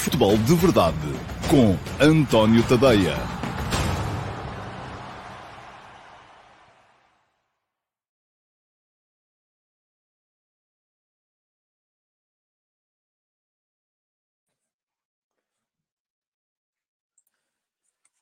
[0.00, 0.96] Futebol de Verdade
[1.50, 3.14] com António Tadeia.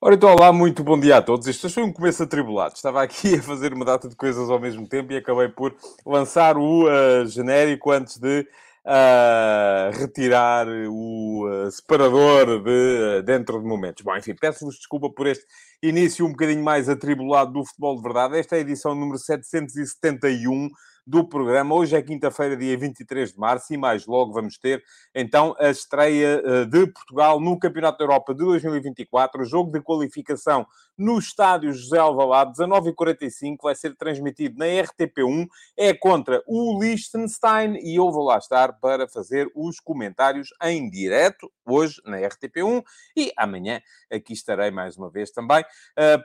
[0.00, 1.46] Ora então, olá, muito bom dia a todos.
[1.46, 2.74] Isto foi um começo atribulado.
[2.74, 6.56] Estava aqui a fazer uma data de coisas ao mesmo tempo e acabei por lançar
[6.56, 8.44] o uh, genérico antes de
[8.88, 14.02] uh, retirar o uh, separador de dentro de momentos.
[14.02, 15.44] Bom, enfim, peço-vos desculpa por este
[15.82, 18.38] início um bocadinho mais atribulado do futebol de verdade.
[18.38, 20.70] Esta é a edição número 771
[21.08, 21.74] do programa.
[21.74, 26.66] Hoje é quinta-feira, dia 23 de março, e mais logo vamos ter então a estreia
[26.66, 30.66] de Portugal no Campeonato da Europa de 2024, jogo de qualificação
[30.98, 37.96] no estádio José Alvalade, 19h45, vai ser transmitido na RTP1, é contra o Liechtenstein e
[37.96, 42.82] eu vou lá estar para fazer os comentários em direto, hoje na RTP1
[43.16, 43.80] e amanhã
[44.12, 45.64] aqui estarei mais uma vez também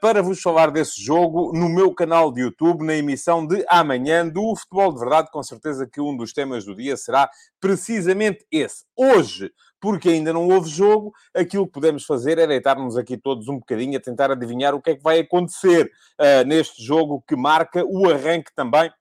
[0.01, 4.55] para vos falar desse jogo no meu canal de YouTube, na emissão de amanhã do
[4.55, 7.29] Futebol de Verdade, com certeza que um dos temas do dia será
[7.59, 8.85] precisamente esse.
[8.95, 13.59] Hoje, porque ainda não houve jogo, aquilo que podemos fazer é deitar-nos aqui todos um
[13.59, 17.83] bocadinho a tentar adivinhar o que é que vai acontecer uh, neste jogo que marca
[17.85, 18.91] o arranque também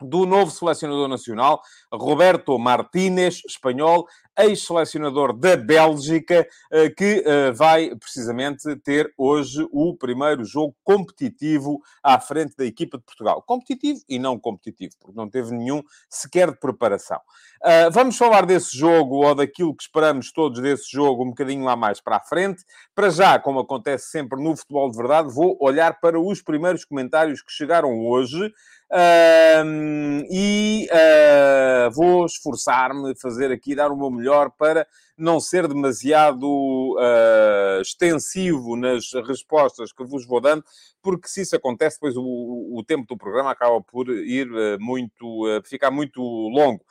[0.00, 1.60] do novo selecionador nacional,
[1.92, 4.06] Roberto Martínez, espanhol,
[4.38, 12.18] ex-selecionador da Bélgica, eh, que eh, vai precisamente ter hoje o primeiro jogo competitivo à
[12.20, 13.42] frente da equipa de Portugal.
[13.42, 17.20] Competitivo e não competitivo, porque não teve nenhum sequer de preparação.
[17.62, 21.74] Ah, vamos falar desse jogo ou daquilo que esperamos todos desse jogo um bocadinho lá
[21.74, 22.62] mais para a frente.
[22.94, 27.42] Para já, como acontece sempre no futebol de verdade, vou olhar para os primeiros comentários
[27.42, 28.52] que chegaram hoje.
[28.88, 36.46] Uh, e uh, vou esforçar-me fazer aqui, dar o meu melhor para não ser demasiado
[36.46, 40.64] uh, extensivo nas respostas que vos vou dando,
[41.06, 45.46] porque se isso acontece, depois o, o tempo do programa acaba por ir uh, muito,
[45.46, 46.84] uh, ficar muito longo.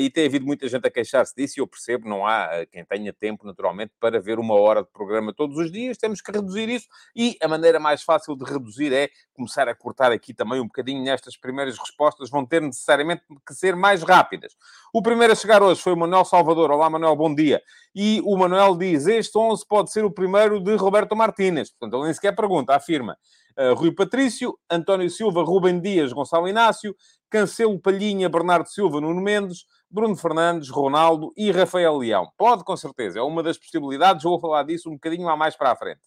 [0.00, 3.12] e tem havido muita gente a queixar-se disso, e eu percebo, não há quem tenha
[3.12, 6.88] tempo, naturalmente, para ver uma hora de programa todos os dias, temos que reduzir isso,
[7.14, 11.04] e a maneira mais fácil de reduzir é começar a cortar aqui também um bocadinho
[11.04, 14.56] nestas primeiras respostas, vão ter necessariamente que ser mais rápidas.
[14.94, 16.70] O primeiro a chegar hoje foi o Manuel Salvador.
[16.70, 17.60] Olá, Manuel, bom dia.
[17.94, 21.70] E o Manuel diz: Este 11 pode ser o primeiro de Roberto Martínez.
[21.70, 23.16] Portanto, ele nem sequer pergunta, afirma.
[23.58, 26.94] Uh, Rui Patrício, António Silva, Rubem Dias, Gonçalo Inácio,
[27.28, 32.28] Cancelo Palhinha, Bernardo Silva, Nuno Mendes, Bruno Fernandes, Ronaldo e Rafael Leão.
[32.36, 34.22] Pode, com certeza, é uma das possibilidades.
[34.22, 36.00] Vou falar disso um bocadinho lá mais para a frente.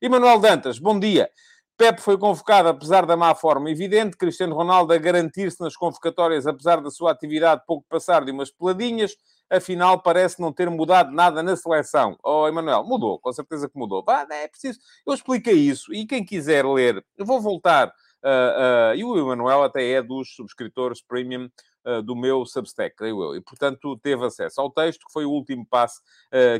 [0.00, 1.28] E Manuel Dantas, bom dia.
[1.76, 6.80] Pepe foi convocado apesar da má forma evidente, Cristiano Ronaldo a garantir-se nas convocatórias apesar
[6.80, 9.16] da sua atividade pouco passar de umas peladinhas,
[9.50, 12.16] afinal parece não ter mudado nada na seleção.
[12.22, 14.04] Oh, Emanuel, mudou, com certeza que mudou.
[14.08, 18.94] Ah, é preciso, eu expliquei isso, e quem quiser ler, eu vou voltar, uh, uh,
[18.96, 21.48] e o Emanuel até é dos subscritores premium
[21.86, 25.30] uh, do meu Substack, creio eu, e portanto teve acesso ao texto, que foi o
[25.30, 26.00] último passo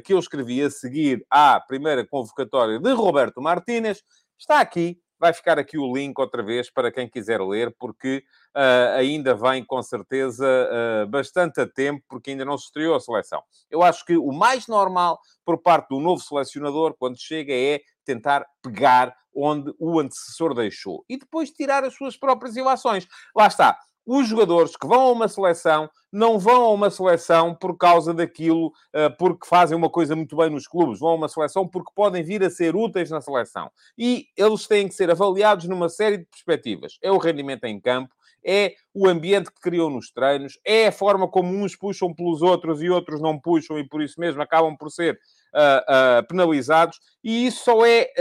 [0.04, 4.02] que eu escrevi a seguir à primeira convocatória de Roberto Martínez,
[4.38, 8.22] está aqui, Vai ficar aqui o link outra vez para quem quiser ler, porque
[8.54, 13.00] uh, ainda vem com certeza uh, bastante a tempo, porque ainda não se estreou a
[13.00, 13.42] seleção.
[13.70, 18.44] Eu acho que o mais normal por parte do novo selecionador, quando chega, é tentar
[18.60, 23.06] pegar onde o antecessor deixou e depois tirar as suas próprias ilações.
[23.34, 27.76] Lá está os jogadores que vão a uma seleção não vão a uma seleção por
[27.76, 31.00] causa daquilo, uh, porque fazem uma coisa muito bem nos clubes.
[31.00, 33.70] Vão a uma seleção porque podem vir a ser úteis na seleção.
[33.98, 36.98] E eles têm que ser avaliados numa série de perspectivas.
[37.02, 38.14] É o rendimento em campo,
[38.46, 42.82] é o ambiente que criam nos treinos, é a forma como uns puxam pelos outros
[42.82, 45.18] e outros não puxam e por isso mesmo acabam por ser
[45.54, 47.00] uh, uh, penalizados.
[47.24, 48.12] E isso só é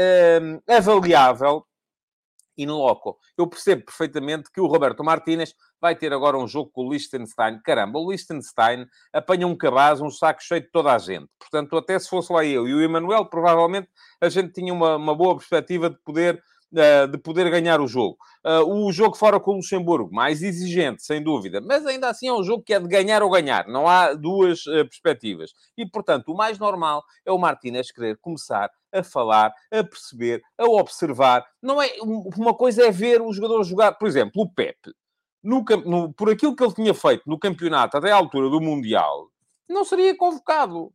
[0.68, 1.64] avaliável
[2.58, 3.18] in loco.
[3.38, 7.60] Eu percebo perfeitamente que o Roberto Martínez vai ter agora um jogo com o Liechtenstein.
[7.64, 11.28] Caramba, o Liechtenstein apanha um cabaz, um saco cheio de toda a gente.
[11.40, 13.90] Portanto, até se fosse lá eu e o Emanuel, provavelmente
[14.22, 16.42] a gente tinha uma, uma boa perspectiva de poder
[17.08, 18.18] de poder ganhar o jogo.
[18.44, 22.34] Uh, o jogo fora com o Luxemburgo, mais exigente, sem dúvida, mas ainda assim é
[22.34, 25.52] um jogo que é de ganhar ou ganhar, não há duas uh, perspectivas.
[25.78, 30.66] E, portanto, o mais normal é o Martínez querer começar a falar, a perceber, a
[30.66, 31.46] observar.
[31.62, 34.94] Não é uma coisa é ver os jogadores jogar, por exemplo, o Pepe.
[35.44, 39.30] No, no, por aquilo que ele tinha feito no campeonato até à altura do Mundial,
[39.68, 40.94] não seria convocado.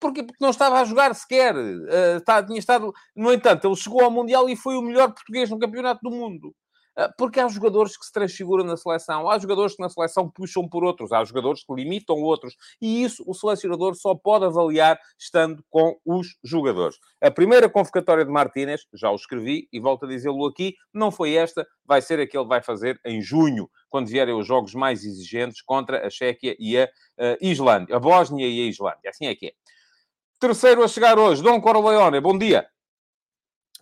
[0.00, 0.22] Porquê?
[0.22, 1.54] Porque não estava a jogar sequer.
[1.54, 2.92] Uh, está, tinha estado...
[3.14, 6.54] No entanto, ele chegou ao Mundial e foi o melhor português no campeonato do mundo.
[6.96, 10.68] Ah, porque há jogadores que se transfiguram na seleção, há jogadores que na seleção puxam
[10.68, 15.64] por outros, há jogadores que limitam outros, e isso o selecionador só pode avaliar estando
[15.70, 16.98] com os jogadores.
[17.20, 21.34] A primeira convocatória de Martínez, já o escrevi e volto a dizê-lo aqui, não foi
[21.34, 25.02] esta, vai ser a que ele vai fazer em junho, quando vierem os jogos mais
[25.04, 29.10] exigentes contra a Chequia e a uh, Islândia, a Bósnia e a Islândia.
[29.10, 29.52] Assim é que é.
[30.40, 32.66] Terceiro a chegar hoje, Dom Corleone, bom dia.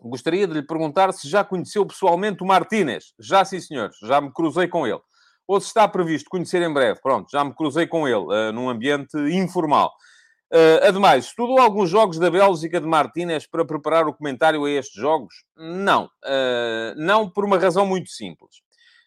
[0.03, 3.15] Gostaria de lhe perguntar se já conheceu pessoalmente o Martínez.
[3.17, 4.99] Já sim, senhores, já me cruzei com ele.
[5.47, 6.99] Ou se está previsto conhecer em breve.
[7.01, 9.93] Pronto, já me cruzei com ele, uh, num ambiente informal.
[10.53, 15.01] Uh, ademais, estudou alguns jogos da Bélgica de Martínez para preparar o comentário a estes
[15.01, 15.33] jogos?
[15.57, 16.07] Não.
[16.25, 18.57] Uh, não por uma razão muito simples.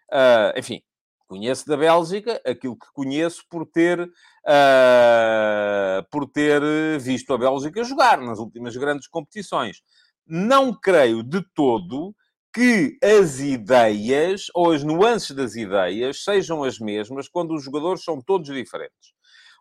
[0.09, 0.81] Uh, enfim,
[1.31, 4.11] conheço da Bélgica aquilo que conheço por ter,
[6.11, 6.61] por ter
[6.99, 9.81] visto a Bélgica jogar nas últimas grandes competições
[10.27, 12.15] não creio de todo
[12.53, 18.21] que as ideias ou as nuances das ideias sejam as mesmas quando os jogadores são
[18.21, 19.13] todos diferentes.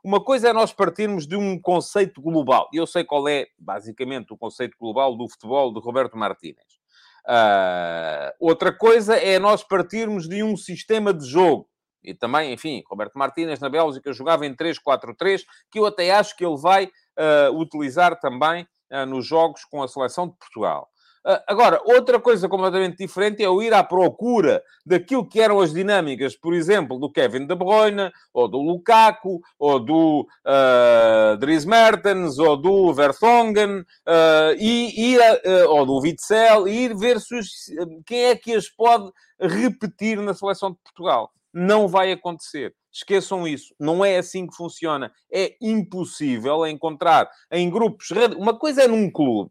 [0.02, 2.69] Uma coisa é nós partirmos de um conceito global.
[2.72, 6.80] Eu sei qual é, basicamente, o conceito global do futebol de Roberto Martínez.
[7.26, 11.69] Uh, outra coisa é nós partirmos de um sistema de jogo.
[12.02, 16.44] E também, enfim, Roberto Martínez na Bélgica jogava em 3-4-3, que eu até acho que
[16.44, 20.88] ele vai uh, utilizar também uh, nos jogos com a seleção de Portugal.
[21.26, 25.72] Uh, agora, outra coisa completamente diferente é o ir à procura daquilo que eram as
[25.72, 32.38] dinâmicas, por exemplo, do Kevin De Bruyne, ou do Lukaku, ou do uh, Dries Mertens,
[32.38, 37.19] ou do Vertonghen, uh, e ir a, ou do Witzel, e ir ver
[38.06, 41.31] quem é que as pode repetir na seleção de Portugal.
[41.52, 42.75] Não vai acontecer.
[42.93, 43.75] Esqueçam isso.
[43.78, 45.12] Não é assim que funciona.
[45.32, 48.11] É impossível encontrar em grupos.
[48.37, 49.50] Uma coisa é num clube.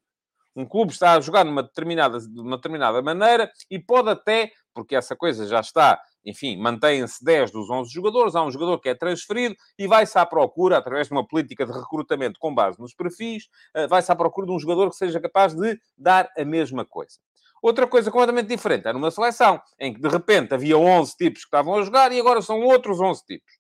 [0.60, 4.94] Um clube está a jogar numa determinada, de uma determinada maneira e pode até, porque
[4.94, 8.94] essa coisa já está, enfim, mantém-se 10 dos 11 jogadores, há um jogador que é
[8.94, 13.48] transferido e vai-se à procura, através de uma política de recrutamento com base nos perfis,
[13.74, 17.20] eh, vai-se à procura de um jogador que seja capaz de dar a mesma coisa.
[17.62, 21.48] Outra coisa completamente diferente é numa seleção em que de repente havia 11 tipos que
[21.48, 23.54] estavam a jogar e agora são outros 11 tipos.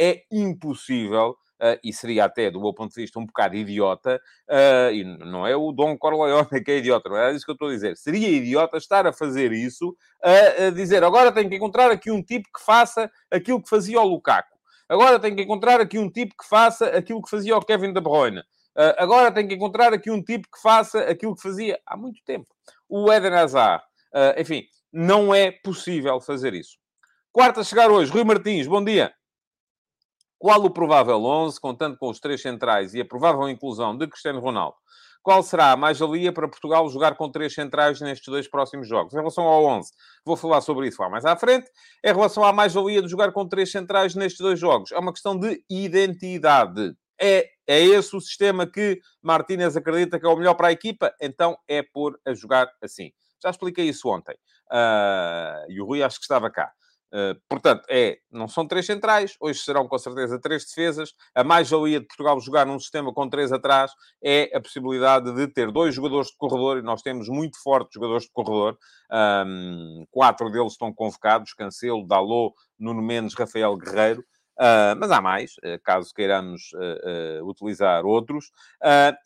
[0.00, 4.92] É impossível, uh, e seria até, do meu ponto de vista, um bocado idiota, uh,
[4.92, 7.68] e não é o Dom Corleone que é idiota, não é isso que eu estou
[7.68, 7.96] a dizer.
[7.96, 12.22] Seria idiota estar a fazer isso, a, a dizer agora tenho que encontrar aqui um
[12.22, 14.54] tipo que faça aquilo que fazia o Lukaku.
[14.88, 18.00] Agora tenho que encontrar aqui um tipo que faça aquilo que fazia o Kevin De
[18.00, 18.40] Bruyne.
[18.40, 22.20] Uh, agora tenho que encontrar aqui um tipo que faça aquilo que fazia há muito
[22.24, 22.46] tempo.
[22.88, 23.82] O Eden Hazard.
[24.38, 24.62] Enfim,
[24.92, 26.78] não é possível fazer isso.
[27.32, 29.12] Quarta a chegar hoje, Rui Martins, bom dia.
[30.38, 34.40] Qual o provável 11, contando com os três centrais e a provável inclusão de Cristiano
[34.40, 34.76] Ronaldo?
[35.22, 39.14] Qual será a mais-valia para Portugal jogar com três centrais nestes dois próximos jogos?
[39.14, 39.90] Em relação ao 11,
[40.22, 41.70] vou falar sobre isso lá mais à frente.
[42.04, 45.38] Em relação à mais-valia de jogar com três centrais nestes dois jogos, é uma questão
[45.38, 46.94] de identidade.
[47.18, 51.10] É, é esse o sistema que Martínez acredita que é o melhor para a equipa?
[51.18, 53.10] Então é por a jogar assim.
[53.42, 54.36] Já expliquei isso ontem.
[54.70, 56.70] Uh, e o Rui acho que estava cá.
[57.14, 61.14] Uh, portanto, é, não são três centrais, hoje serão com certeza três defesas.
[61.32, 65.70] A mais-valia de Portugal jogar num sistema com três atrás é a possibilidade de ter
[65.70, 68.76] dois jogadores de corredor, e nós temos muito fortes jogadores de corredor.
[69.46, 74.24] Um, quatro deles estão convocados: Cancelo, Dalot, Nuno Mendes, Rafael Guerreiro.
[74.56, 78.52] Uh, mas há mais, uh, caso queiramos uh, utilizar outros.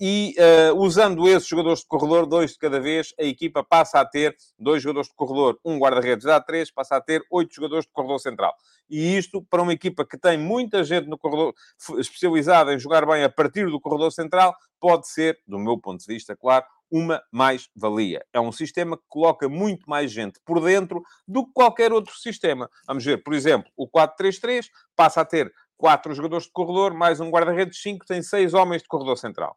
[0.01, 0.35] e
[0.75, 4.83] usando esses jogadores de corredor, dois de cada vez, a equipa passa a ter dois
[4.83, 8.55] jogadores de corredor, um guarda-redes dá três, passa a ter oito jogadores de corredor central.
[8.89, 11.55] E isto, para uma equipa que tem muita gente no corredor,
[11.99, 16.07] especializada em jogar bem a partir do corredor central, pode ser, do meu ponto de
[16.07, 18.25] vista, claro, uma mais-valia.
[18.33, 22.69] É um sistema que coloca muito mais gente por dentro do que qualquer outro sistema.
[22.87, 24.67] Vamos ver, por exemplo, o 4-3-3
[24.97, 28.89] passa a ter quatro jogadores de corredor, mais um guarda-redes 5, tem seis homens de
[28.89, 29.57] corredor central.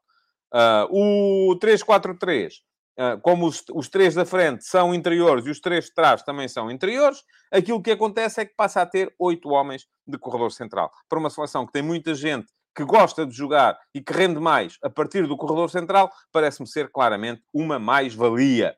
[0.54, 2.58] Uh, o 3-4-3, uh,
[2.98, 6.48] ah, como os, os três da frente são interiores e os três de trás também
[6.48, 10.92] são interiores, aquilo que acontece é que passa a ter oito homens de corredor central.
[11.10, 14.78] Para uma seleção que tem muita gente que gosta de jogar e que rende mais
[14.84, 18.76] a partir do corredor central, parece-me ser claramente uma mais-valia.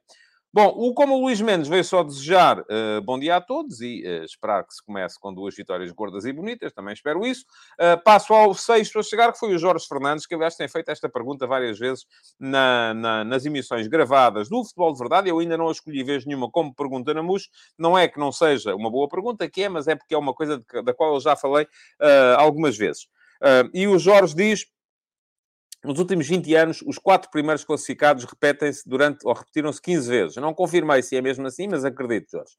[0.55, 4.03] Bom, o, como o Luís Mendes veio só desejar uh, bom dia a todos e
[4.05, 7.43] uh, esperar que se comece com duas vitórias gordas e bonitas, também espero isso.
[7.73, 10.89] Uh, passo ao sexto a chegar, que foi o Jorge Fernandes, que aliás tem feito
[10.89, 12.05] esta pergunta várias vezes
[12.39, 15.27] na, na, nas emissões gravadas do Futebol de Verdade.
[15.27, 17.49] Eu ainda não a escolhi vez nenhuma como pergunta na MUS.
[17.75, 20.35] Não é que não seja uma boa pergunta, que é, mas é porque é uma
[20.35, 21.65] coisa de, da qual eu já falei
[22.37, 23.07] algumas vezes.
[23.43, 24.65] Uh, e o Jorge diz:
[25.83, 30.35] nos últimos 20 anos, os quatro primeiros classificados repetem-se durante, ou repetiram-se 15 vezes.
[30.37, 32.53] Não confirmei se é mesmo assim, mas acredito, Jorge.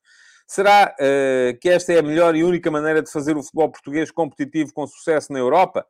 [0.46, 4.10] Será uh, que esta é a melhor e única maneira de fazer o futebol português
[4.10, 5.86] competitivo com sucesso na Europa?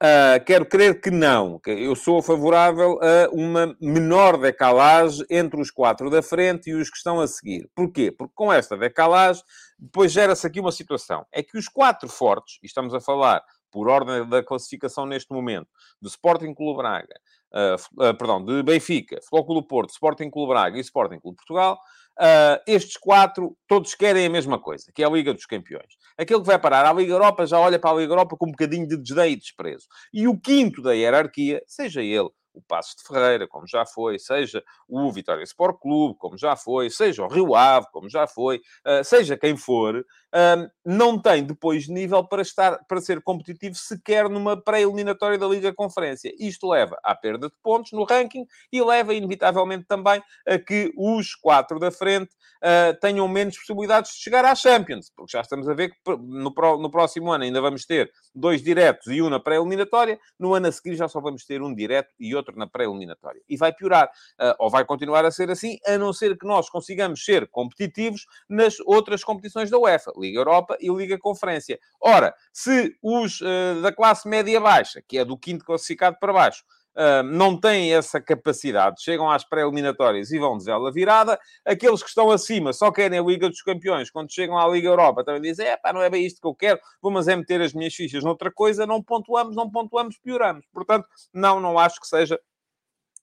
[0.00, 1.58] Uh, quero crer que não.
[1.66, 6.98] Eu sou favorável a uma menor decalagem entre os quatro da frente e os que
[6.98, 7.68] estão a seguir.
[7.74, 8.12] Porquê?
[8.12, 9.42] Porque com esta decalagem,
[9.78, 11.26] depois gera-se aqui uma situação.
[11.32, 15.68] É que os quatro fortes, e estamos a falar por ordem da classificação neste momento,
[16.00, 17.14] do Sporting Clube Braga,
[17.52, 21.78] uh, uh, perdão, de Benfica, Futebol Clube Porto, Sporting Clube Braga e Sporting Clube Portugal,
[22.20, 25.86] Uh, estes quatro, todos querem a mesma coisa, que é a Liga dos Campeões.
[26.18, 28.50] Aquele que vai parar à Liga Europa já olha para a Liga Europa com um
[28.50, 29.86] bocadinho de desdém e desprezo.
[30.12, 34.62] E o quinto da hierarquia, seja ele o Passos de Ferreira, como já foi, seja
[34.88, 39.04] o Vitória Sport Clube, como já foi, seja o Rio Ave, como já foi, uh,
[39.04, 44.60] seja quem for, uh, não tem depois nível para estar, para ser competitivo sequer numa
[44.60, 46.32] pré-eliminatória da Liga Conferência.
[46.38, 51.34] Isto leva à perda de pontos no ranking e leva, inevitavelmente, também a que os
[51.34, 55.74] quatro da frente uh, tenham menos possibilidades de chegar à Champions, porque já estamos a
[55.74, 60.18] ver que no, no próximo ano ainda vamos ter dois diretos e um na pré-eliminatória,
[60.38, 63.42] no ano a seguir já só vamos ter um direto e outro na pré-eliminatória.
[63.48, 66.68] E vai piorar, uh, ou vai continuar a ser assim, a não ser que nós
[66.68, 71.78] consigamos ser competitivos nas outras competições da UEFA, Liga Europa e Liga Conferência.
[72.00, 76.64] Ora, se os uh, da classe média-baixa, que é do quinto classificado para baixo,
[76.98, 81.38] Uh, não têm essa capacidade, chegam às pré-eliminatórias e vão de vela virada.
[81.64, 84.10] Aqueles que estão acima só querem a Liga dos Campeões.
[84.10, 86.54] Quando chegam à Liga Europa também dizem, é pá, não é bem isto que eu
[86.56, 90.66] quero, vou mas é meter as minhas fichas noutra coisa, não pontuamos, não pontuamos, pioramos.
[90.72, 92.36] Portanto, não, não acho que seja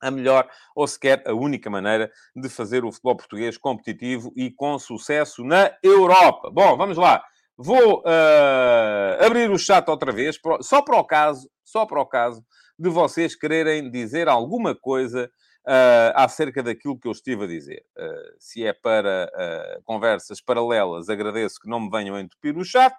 [0.02, 4.80] a melhor ou sequer a única maneira de fazer o futebol português competitivo e com
[4.80, 6.50] sucesso na Europa.
[6.50, 7.22] Bom, vamos lá.
[7.58, 12.42] Vou uh, abrir o chat outra vez, só para o caso, só para o caso
[12.78, 15.32] de vocês quererem dizer alguma coisa
[15.66, 17.86] uh, acerca daquilo que eu estive a dizer.
[17.98, 22.96] Uh, se é para uh, conversas paralelas, agradeço que não me venham entupir o chat.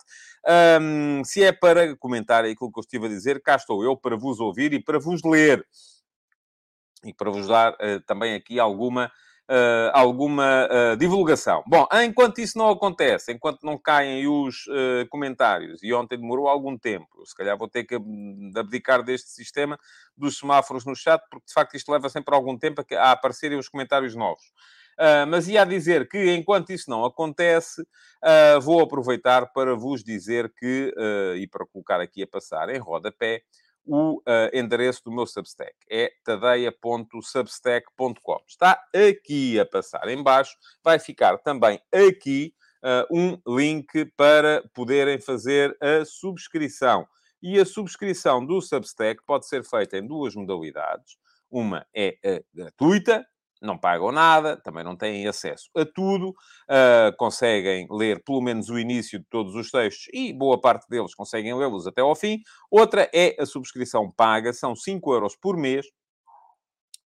[0.81, 4.17] Um, se é para comentar aquilo que eu estive a dizer, cá estou eu para
[4.17, 5.67] vos ouvir e para vos ler.
[7.05, 9.13] E para vos dar também aqui alguma
[9.51, 11.63] uh, alguma uh, divulgação.
[11.67, 16.77] Bom, enquanto isso não acontece, enquanto não caem os uh, comentários, e ontem demorou algum
[16.77, 17.97] tempo, se calhar vou ter que
[18.57, 19.79] abdicar deste sistema
[20.17, 23.59] dos semáforos no chat, porque de facto isto leva sempre algum tempo a, a aparecerem
[23.59, 24.45] os comentários novos.
[24.99, 30.51] Uh, mas ia dizer que, enquanto isso não acontece, uh, vou aproveitar para vos dizer
[30.59, 33.43] que, uh, e para colocar aqui a passar em rodapé,
[33.87, 35.73] o uh, endereço do meu Substack.
[35.91, 38.41] É tadeia.substack.com.
[38.47, 40.55] Está aqui a passar em baixo.
[40.83, 42.53] Vai ficar também aqui
[42.83, 47.07] uh, um link para poderem fazer a subscrição.
[47.43, 51.17] E a subscrição do Substack pode ser feita em duas modalidades.
[51.51, 53.27] Uma é a gratuita,
[53.67, 58.79] não pagam nada, também não têm acesso a tudo, uh, conseguem ler pelo menos o
[58.79, 62.41] início de todos os textos e boa parte deles conseguem lê-los até ao fim.
[62.71, 65.87] Outra é a subscrição paga, são 5 euros por mês,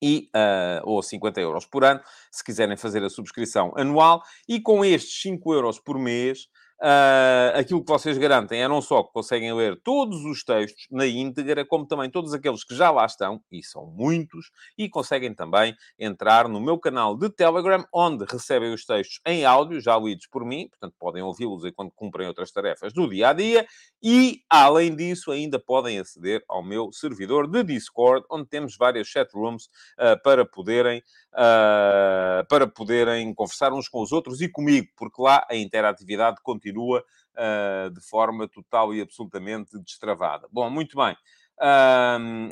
[0.03, 2.01] e, uh, ou 50 euros por ano,
[2.31, 6.49] se quiserem fazer a subscrição anual, e com estes 5 euros por mês,
[6.83, 11.07] Uh, aquilo que vocês garantem é não só que conseguem ler todos os textos na
[11.07, 15.77] íntegra, como também todos aqueles que já lá estão, e são muitos, e conseguem também
[15.99, 20.43] entrar no meu canal de Telegram, onde recebem os textos em áudio, já lidos por
[20.43, 23.67] mim, portanto podem ouvi-los enquanto cumprem outras tarefas do dia a dia,
[24.03, 29.67] e além disso, ainda podem aceder ao meu servidor de Discord, onde temos várias chatrooms
[29.99, 31.03] uh, para poderem
[31.35, 36.70] uh, para poderem conversar uns com os outros e comigo, porque lá a interatividade continua
[36.79, 40.47] uh, de forma total e absolutamente destravada.
[40.51, 41.17] Bom, muito bem.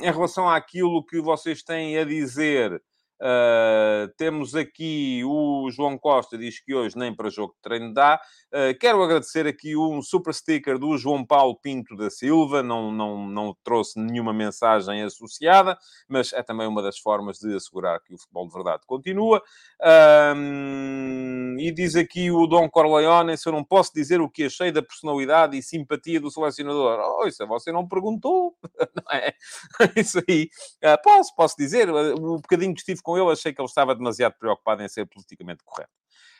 [0.01, 2.79] Em relação àquilo que vocês têm a dizer
[3.21, 8.19] Uh, temos aqui o João Costa, diz que hoje nem para jogo de treino dá.
[8.47, 13.27] Uh, quero agradecer aqui um super sticker do João Paulo Pinto da Silva, não, não,
[13.27, 18.17] não trouxe nenhuma mensagem associada, mas é também uma das formas de assegurar que o
[18.17, 19.43] futebol de verdade continua.
[19.81, 24.71] Uh, e diz aqui o Dom Corleone: se eu não posso dizer o que achei
[24.71, 26.99] da personalidade e simpatia do selecionador.
[26.99, 28.55] Oh, isso você não perguntou,
[28.95, 29.33] não é?
[29.95, 30.49] Isso aí.
[30.83, 34.33] Ah, posso, posso dizer, o bocadinho que estive com ele, achei que ele estava demasiado
[34.37, 35.91] preocupado em ser politicamente correto.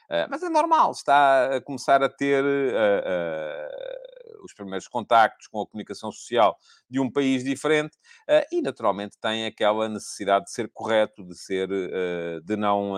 [0.09, 5.61] Uh, mas é normal, está a começar a ter uh, uh, os primeiros contactos com
[5.61, 6.57] a comunicação social
[6.89, 7.95] de um país diferente
[8.51, 12.93] e, naturalmente, tem aquela necessidade de ser correto, de ser, de não,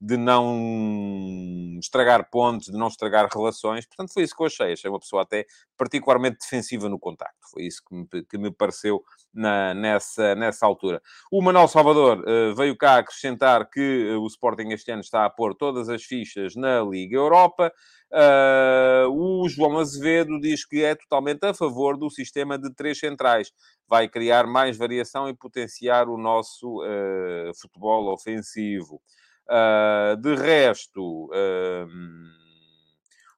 [0.00, 3.86] de não estragar pontos, de não estragar relações.
[3.86, 4.72] Portanto, foi isso que eu achei.
[4.74, 7.48] Achei uma pessoa até particularmente defensiva no contacto.
[7.50, 11.02] Foi isso que me, que me pareceu na, nessa, nessa altura.
[11.32, 12.22] O Manuel Salvador
[12.54, 16.82] veio cá acrescentar que o Sporting este ano está a pôr todas as fichas na
[16.82, 17.72] Liga Europa.
[18.12, 23.50] Uh, o João Azevedo diz que é totalmente a favor do sistema de três centrais.
[23.88, 29.00] Vai criar mais variação e potenciar o nosso uh, futebol ofensivo.
[29.48, 31.30] Uh, de resto,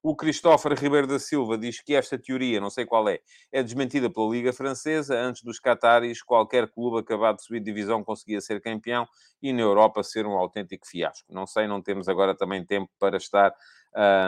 [0.01, 3.19] o Christopher Ribeiro da Silva diz que esta teoria, não sei qual é,
[3.51, 5.15] é desmentida pela Liga Francesa.
[5.15, 9.05] Antes dos Qataris, qualquer clube acabado de subir divisão conseguia ser campeão
[9.41, 11.33] e na Europa ser um autêntico fiasco.
[11.33, 13.53] Não sei, não temos agora também tempo para estar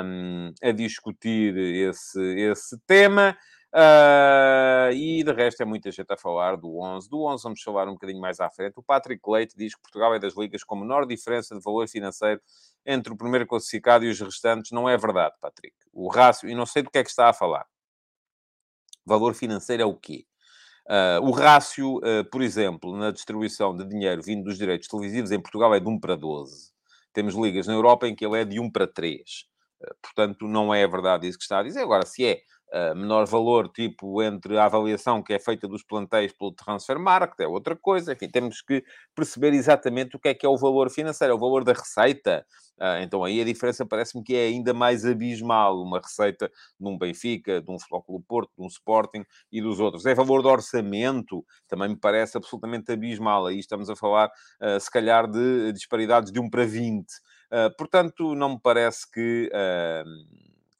[0.05, 3.37] um, a discutir esse, esse tema.
[3.73, 7.09] Uh, e de resto é muita gente a falar do 11.
[7.09, 8.73] Do 11 vamos falar um bocadinho mais à frente.
[8.75, 12.41] O Patrick Leite diz que Portugal é das ligas com menor diferença de valor financeiro
[12.85, 14.71] entre o primeiro classificado e os restantes.
[14.71, 15.75] Não é verdade, Patrick.
[15.93, 17.65] O rácio, e não sei do que é que está a falar.
[19.05, 20.25] Valor financeiro é o quê?
[20.85, 25.39] Uh, o rácio, uh, por exemplo, na distribuição de dinheiro vindo dos direitos televisivos em
[25.39, 26.71] Portugal é de 1 para 12.
[27.13, 29.21] Temos ligas na Europa em que ele é de 1 para 3.
[29.79, 31.79] Uh, portanto, não é verdade isso que está a dizer.
[31.79, 32.41] Agora, se é
[32.73, 37.41] Uh, menor valor, tipo, entre a avaliação que é feita dos plantéis pelo Transfer Market,
[37.41, 38.13] é outra coisa.
[38.13, 38.81] Enfim, temos que
[39.13, 42.45] perceber exatamente o que é que é o valor financeiro, é o valor da receita.
[42.79, 45.81] Uh, então aí a diferença parece-me que é ainda mais abismal.
[45.81, 46.49] Uma receita
[46.79, 50.05] de um Benfica, de um Futebol Porto, de um Sporting e dos outros.
[50.05, 53.47] É valor de orçamento, também me parece absolutamente abismal.
[53.47, 54.29] Aí estamos a falar,
[54.61, 57.05] uh, se calhar, de disparidades de 1 para 20.
[57.77, 59.51] portanto, não me parece que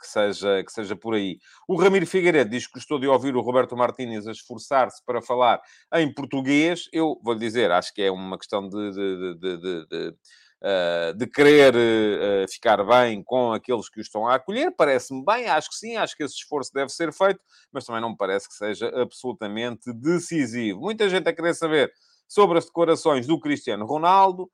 [0.01, 1.38] que seja, que seja por aí.
[1.67, 5.62] O Ramiro Figueiredo diz que gostou de ouvir o Roberto Martínez a esforçar-se para falar
[5.93, 6.89] em português.
[6.91, 10.15] Eu vou lhe dizer, acho que é uma questão de, de, de, de
[10.63, 14.72] Uh, de querer uh, ficar bem com aqueles que o estão a acolher.
[14.77, 17.39] Parece-me bem, acho que sim, acho que esse esforço deve ser feito,
[17.72, 20.79] mas também não me parece que seja absolutamente decisivo.
[20.79, 21.91] Muita gente a querer saber
[22.27, 24.51] sobre as decorações do Cristiano Ronaldo.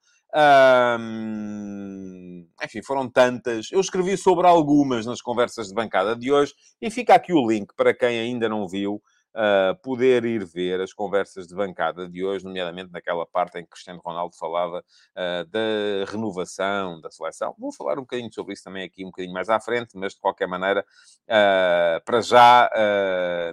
[2.63, 3.72] Enfim, foram tantas.
[3.72, 7.74] Eu escrevi sobre algumas nas conversas de bancada de hoje e fica aqui o link
[7.75, 9.01] para quem ainda não viu.
[9.36, 13.69] Uh, poder ir ver as conversas de bancada de hoje, nomeadamente naquela parte em que
[13.69, 17.54] Cristiano Ronaldo falava uh, da renovação da seleção.
[17.60, 20.19] Vou falar um bocadinho sobre isso também aqui um bocadinho mais à frente, mas de
[20.19, 20.84] qualquer maneira,
[21.30, 22.67] uh, para já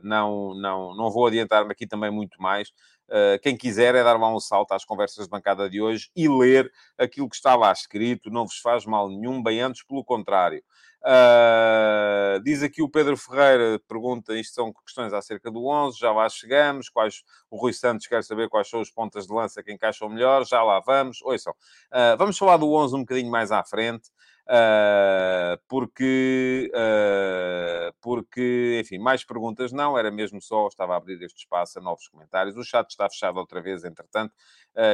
[0.02, 2.72] não, não, não vou adiantar-me aqui também muito mais.
[3.14, 6.28] Uh, quem quiser é dar lá um salto às conversas de bancada de hoje e
[6.28, 10.64] ler aquilo que está lá escrito, não vos faz mal nenhum, bem antes, pelo contrário.
[11.04, 16.26] Uh, diz aqui o Pedro Ferreira, pergunta, isto são questões acerca do 11, já lá
[16.30, 20.08] chegamos, quais, o Rui Santos quer saber quais são os pontas de lança que encaixam
[20.08, 21.52] melhor, já lá vamos, ouçam.
[21.92, 24.08] Uh, vamos falar do 11 um bocadinho mais à frente.
[24.46, 31.38] Uh, porque, uh, porque, enfim, mais perguntas não, era mesmo só, estava a abrir este
[31.38, 32.56] espaço a novos comentários.
[32.56, 34.34] O chat está fechado outra vez, entretanto,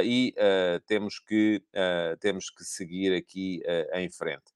[0.04, 0.34] e
[0.86, 1.62] temos, que,
[2.20, 3.60] temos que seguir aqui
[3.94, 4.52] em frente.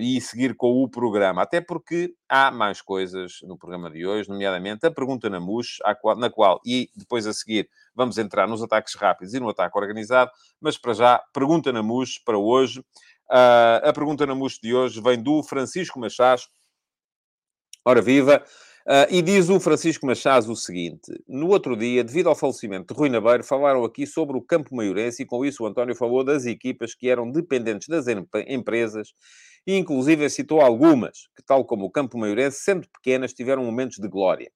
[0.00, 4.86] E seguir com o programa, até porque há mais coisas no programa de hoje, nomeadamente
[4.86, 5.78] a pergunta na MUS,
[6.16, 10.30] na qual, e depois a seguir, vamos entrar nos ataques rápidos e no ataque organizado,
[10.60, 12.80] mas para já, pergunta na MUS para hoje.
[13.30, 16.48] Uh, a pergunta na MUS de hoje vem do Francisco Machás.
[17.84, 18.44] Ora viva!
[18.86, 22.98] Uh, e diz o Francisco Machás o seguinte: no outro dia, devido ao falecimento de
[22.98, 26.46] Rui Nabeiro, falaram aqui sobre o campo maiorense e com isso o António falou das
[26.46, 28.06] equipas que eram dependentes das
[28.48, 29.12] empresas
[29.66, 34.08] e inclusive citou algumas, que tal como o campo maiorense, sendo pequenas, tiveram momentos de
[34.08, 34.50] glória.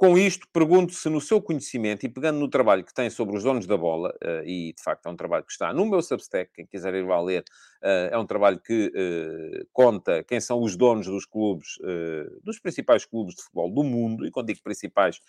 [0.00, 3.42] Com isto, pergunto se no seu conhecimento e pegando no trabalho que tem sobre os
[3.42, 6.50] donos da bola, uh, e de facto é um trabalho que está no meu Substack,
[6.54, 7.44] quem quiser ir lá ler,
[7.82, 11.76] uh, é um trabalho que uh, conta quem são os donos dos clubes,
[12.42, 15.20] dos principais clubes de futebol do mundo, e quando digo principais,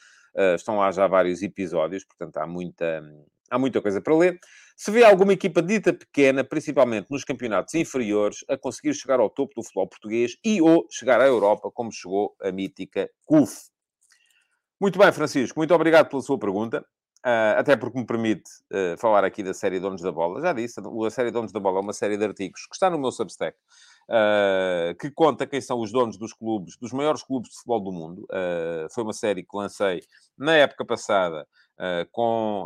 [0.56, 3.04] estão lá já vários episódios, portanto há muita,
[3.50, 4.40] há muita coisa para ler.
[4.78, 9.54] Se vê alguma equipa dita pequena, principalmente nos campeonatos inferiores, a conseguir chegar ao topo
[9.54, 13.71] do futebol português e ou chegar à Europa, como chegou a mítica CUF.
[14.82, 16.84] Muito bem, Francisco, muito obrigado pela sua pergunta.
[17.24, 20.42] Uh, até porque me permite uh, falar aqui da série Donos da Bola.
[20.42, 22.98] Já disse, a série Donos da Bola é uma série de artigos que está no
[22.98, 23.56] meu Substack,
[24.10, 27.92] uh, que conta quem são os donos dos clubes, dos maiores clubes de futebol do
[27.92, 28.28] mundo.
[28.90, 30.02] foi uma série que lancei
[30.36, 31.46] na época passada,
[32.12, 32.66] com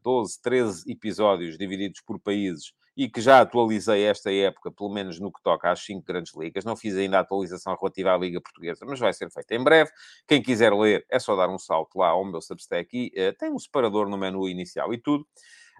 [0.00, 5.32] 12, 13 episódios divididos por países e que já atualizei esta época, pelo menos no
[5.32, 6.64] que toca às cinco grandes ligas.
[6.64, 9.90] Não fiz ainda a atualização relativa à Liga Portuguesa, mas vai ser feita em breve.
[10.26, 13.50] Quem quiser ler, é só dar um salto lá ao meu Substack e uh, tem
[13.50, 15.26] um separador no menu inicial e tudo.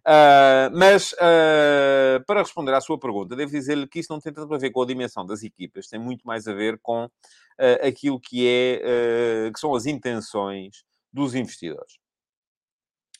[0.03, 4.53] Uh, mas, uh, para responder à sua pergunta, devo dizer-lhe que isso não tem tanto
[4.53, 8.18] a ver com a dimensão das equipas, tem muito mais a ver com uh, aquilo
[8.18, 11.98] que, é, que são as intenções dos investidores.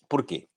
[0.09, 0.49] Porquê?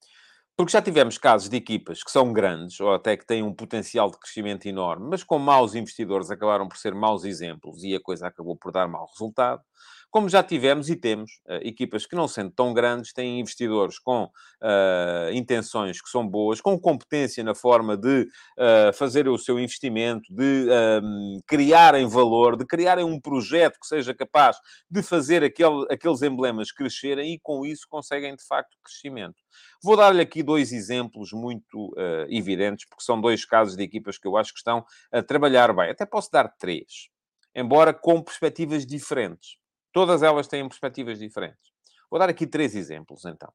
[0.57, 4.09] Porque já tivemos casos de equipas que são grandes, ou até que têm um potencial
[4.09, 8.27] de crescimento enorme, mas com maus investidores acabaram por ser maus exemplos e a coisa
[8.27, 9.61] acabou por dar mau resultado.
[10.09, 14.23] Como já tivemos e temos uh, equipas que, não sendo tão grandes, têm investidores com
[14.23, 20.33] uh, intenções que são boas, com competência na forma de uh, fazer o seu investimento,
[20.33, 20.69] de
[21.03, 24.55] um, criarem valor, de criarem um projeto que seja capaz
[24.89, 29.44] de fazer aquele, aqueles emblemas crescerem e, com isso, conseguem, de facto, crescimento.
[29.83, 34.27] Vou dar-lhe aqui dois exemplos muito uh, evidentes, porque são dois casos de equipas que
[34.27, 35.89] eu acho que estão a trabalhar bem.
[35.89, 37.09] Até posso dar três,
[37.55, 39.57] embora com perspectivas diferentes.
[39.91, 41.71] Todas elas têm perspectivas diferentes.
[42.09, 43.51] Vou dar aqui três exemplos, então.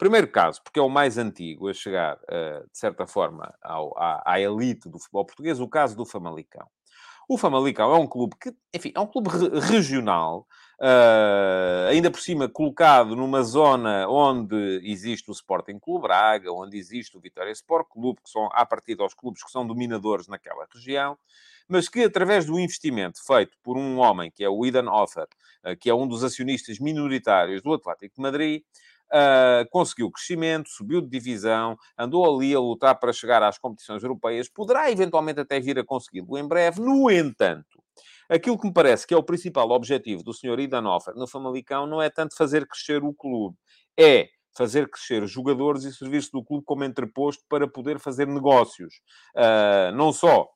[0.00, 4.22] Primeiro caso, porque é o mais antigo a chegar, uh, de certa forma, ao, à,
[4.24, 6.66] à, elite do futebol português, o caso do Famalicão.
[7.28, 10.46] O Famalicão é um clube que, enfim, é um clube re regional,
[10.80, 17.16] uh, ainda por cima colocado numa zona onde existe o Sporting Clube Braga, onde existe
[17.16, 21.16] o Vitória Sport Clube, que são, a partir dos clubes que são dominadores naquela região
[21.70, 25.28] mas que através do investimento feito por um homem, que é o Eden Offer,
[25.62, 28.62] eh, que é um dos acionistas minoritários do Atlético de Madrid,
[29.12, 34.48] Uh, conseguiu crescimento, subiu de divisão, andou ali a lutar para chegar às competições europeias,
[34.48, 36.80] poderá eventualmente até vir a consegui-lo em breve.
[36.80, 37.82] No entanto,
[38.30, 40.60] aquilo que me parece que é o principal objetivo do Sr.
[40.60, 43.56] Idan Offer no Famalicão não é tanto fazer crescer o clube,
[43.98, 48.94] é fazer crescer jogadores e servir-se do clube como entreposto para poder fazer negócios.
[49.34, 50.48] Uh, não só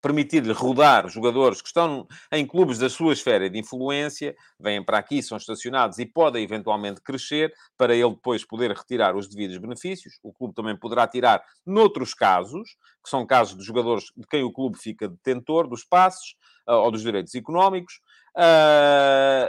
[0.00, 5.22] permitir-lhe rodar jogadores que estão em clubes da sua esfera de influência, vêm para aqui,
[5.22, 10.18] são estacionados e podem eventualmente crescer para ele depois poder retirar os devidos benefícios.
[10.22, 14.52] O clube também poderá tirar noutros casos, que são casos de jogadores de quem o
[14.52, 16.36] clube fica detentor dos passos
[16.68, 18.00] uh, ou dos direitos económicos.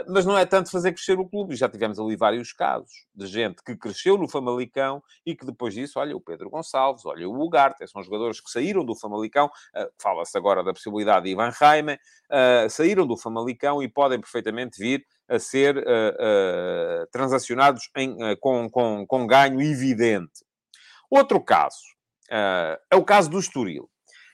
[0.00, 1.56] Uh, mas não é tanto fazer crescer o clube.
[1.56, 5.98] Já tivemos ali vários casos de gente que cresceu no Famalicão e que depois disso,
[5.98, 10.36] olha, o Pedro Gonçalves, olha, o Ugarte, são jogadores que saíram do Famalicão, uh, fala-se
[10.36, 15.38] agora da possibilidade de Ivan Raime, uh, saíram do Famalicão e podem perfeitamente vir a
[15.38, 15.84] ser
[17.12, 20.44] transacionados em, com, com, com ganho evidente.
[21.08, 21.78] Outro caso
[22.28, 23.88] é o caso do Estoril.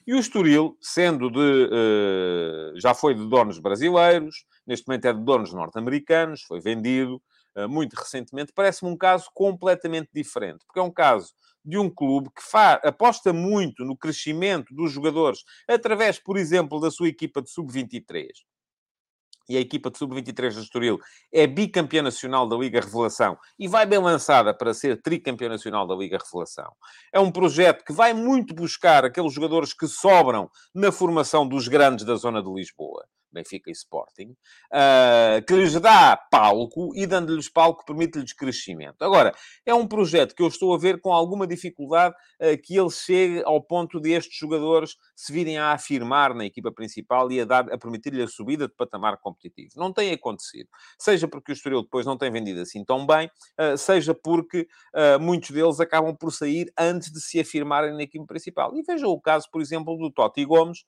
[0.06, 1.38] E o Estoril, sendo de.
[1.38, 7.20] Uh, já foi de donos brasileiros, neste momento é de donos norte-americanos, foi vendido
[7.56, 11.32] uh, muito recentemente, parece-me um caso completamente diferente, porque é um caso
[11.64, 16.90] de um clube que faz, aposta muito no crescimento dos jogadores através, por exemplo, da
[16.90, 18.28] sua equipa de sub-23
[19.48, 20.98] e a equipa de sub-23 do Estoril
[21.32, 25.94] é bicampeã nacional da Liga Revelação e vai bem lançada para ser tricampeã nacional da
[25.94, 26.72] Liga Revelação.
[27.12, 32.04] É um projeto que vai muito buscar aqueles jogadores que sobram na formação dos grandes
[32.04, 33.04] da zona de Lisboa.
[33.36, 34.30] Benfica e Sporting,
[34.72, 39.02] uh, que lhes dá palco e, dando-lhes palco, permite-lhes crescimento.
[39.02, 42.90] Agora, é um projeto que eu estou a ver com alguma dificuldade uh, que ele
[42.90, 47.44] chegue ao ponto de estes jogadores se virem a afirmar na equipa principal e a,
[47.44, 49.70] a permitir-lhe a subida de patamar competitivo.
[49.76, 50.68] Não tem acontecido.
[50.98, 54.66] Seja porque o Estoril depois não tem vendido assim tão bem, uh, seja porque
[55.20, 58.74] muitos deles acabam por sair antes de se afirmarem na equipa principal.
[58.74, 60.84] E vejam o caso, por exemplo, do Totti Gomes,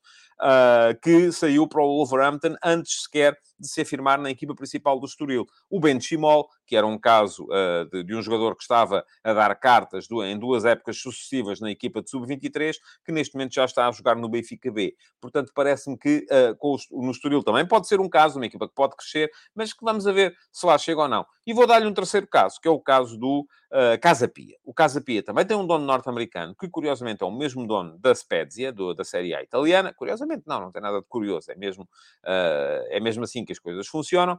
[1.02, 5.07] que saiu para o Wolverhampton Southampton antes sequer de se afirmar na equipa principal do
[5.07, 5.46] Estoril.
[5.68, 9.33] O Ben Chimol, que era um caso uh, de, de, um jogador que estava a
[9.33, 13.64] dar cartas do, em duas épocas sucessivas na equipa de sub-23, que neste momento já
[13.64, 14.94] está a jogar no Benfica B.
[15.18, 18.68] Portanto, parece-me que uh, com o, no Estoril também pode ser um caso, uma equipa
[18.68, 21.24] que pode crescer, mas que vamos a ver se lá chega ou não.
[21.46, 24.57] E vou dar-lhe um terceiro caso, que é o caso do uh, Casa Pia.
[24.62, 28.14] O Casa Pia também tem um dono norte-americano, que curiosamente é o mesmo dono da
[28.14, 29.94] Spezia, do, da Série A italiana.
[29.94, 31.88] Curiosamente, não, não tem nada de curioso, é mesmo,
[32.22, 34.38] é mesmo assim que as coisas funcionam.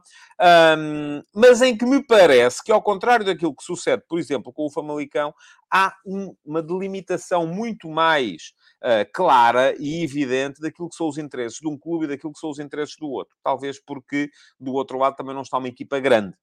[0.78, 2.19] Um, mas em que me parece
[2.64, 5.34] que, ao contrário daquilo que sucede, por exemplo, com o Famalicão,
[5.70, 8.52] há um, uma delimitação muito mais
[8.82, 12.38] uh, clara e evidente daquilo que são os interesses de um clube e daquilo que
[12.38, 13.36] são os interesses do outro.
[13.42, 16.36] Talvez porque do outro lado também não está uma equipa grande.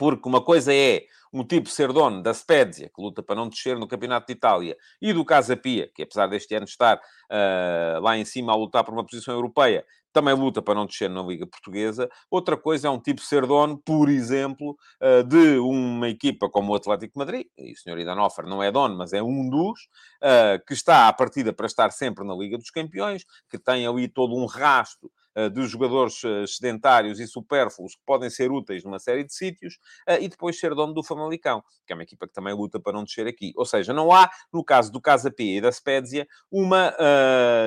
[0.00, 3.78] Porque uma coisa é um tipo ser dono da Spezia, que luta para não descer
[3.78, 8.16] no Campeonato de Itália, e do Casa Pia, que apesar deste ano estar uh, lá
[8.16, 11.46] em cima a lutar por uma posição europeia, também luta para não descer na Liga
[11.46, 12.08] Portuguesa.
[12.30, 16.76] Outra coisa é um tipo ser dono, por exemplo, uh, de uma equipa como o
[16.76, 17.98] Atlético Madrid, e o Sr.
[17.98, 19.80] Idanoffer não é dono, mas é um dos,
[20.22, 24.08] uh, que está à partida para estar sempre na Liga dos Campeões, que tem ali
[24.08, 25.12] todo um rasto
[25.52, 29.78] de jogadores sedentários e supérfluos que podem ser úteis numa série de sítios,
[30.20, 33.04] e depois ser dono do Famalicão, que é uma equipa que também luta para não
[33.04, 33.52] descer aqui.
[33.56, 36.94] Ou seja, não há, no caso do Casa Pia e da Spezia, uma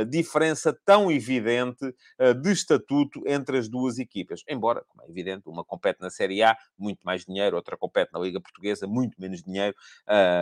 [0.10, 1.94] diferença tão evidente
[2.42, 4.42] de estatuto entre as duas equipas.
[4.48, 8.20] Embora, como é evidente, uma compete na Série A, muito mais dinheiro, outra compete na
[8.20, 9.76] Liga Portuguesa, muito menos dinheiro,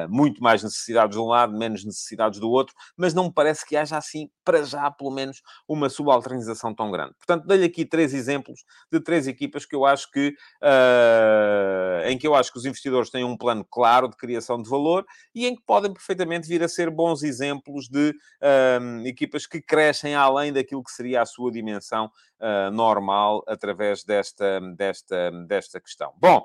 [0.10, 3.77] muito mais necessidades de um lado, menos necessidades do outro, mas não me parece que
[3.77, 7.13] haja assim, para já, pelo menos, uma subalternização tão grande.
[7.25, 10.29] Portanto, dei-lhe aqui três exemplos de três equipas que eu acho que,
[10.62, 14.67] uh, em que eu acho que os investidores têm um plano claro de criação de
[14.67, 19.62] valor e em que podem perfeitamente vir a ser bons exemplos de uh, equipas que
[19.62, 26.13] crescem além daquilo que seria a sua dimensão uh, normal através desta, desta, desta questão.
[26.17, 26.43] Bom,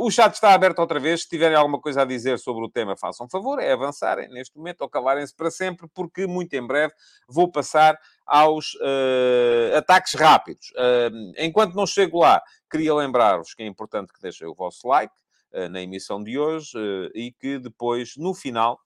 [0.00, 1.22] o chat está aberto outra vez.
[1.22, 4.82] Se tiverem alguma coisa a dizer sobre o tema, façam favor, é avançarem neste momento
[4.82, 6.92] ou calarem-se para sempre, porque muito em breve
[7.26, 10.70] vou passar aos uh, ataques rápidos.
[10.70, 15.14] Uh, enquanto não chego lá, queria lembrar-vos que é importante que deixem o vosso like
[15.52, 16.78] uh, na emissão de hoje
[17.14, 18.78] e que depois, no final,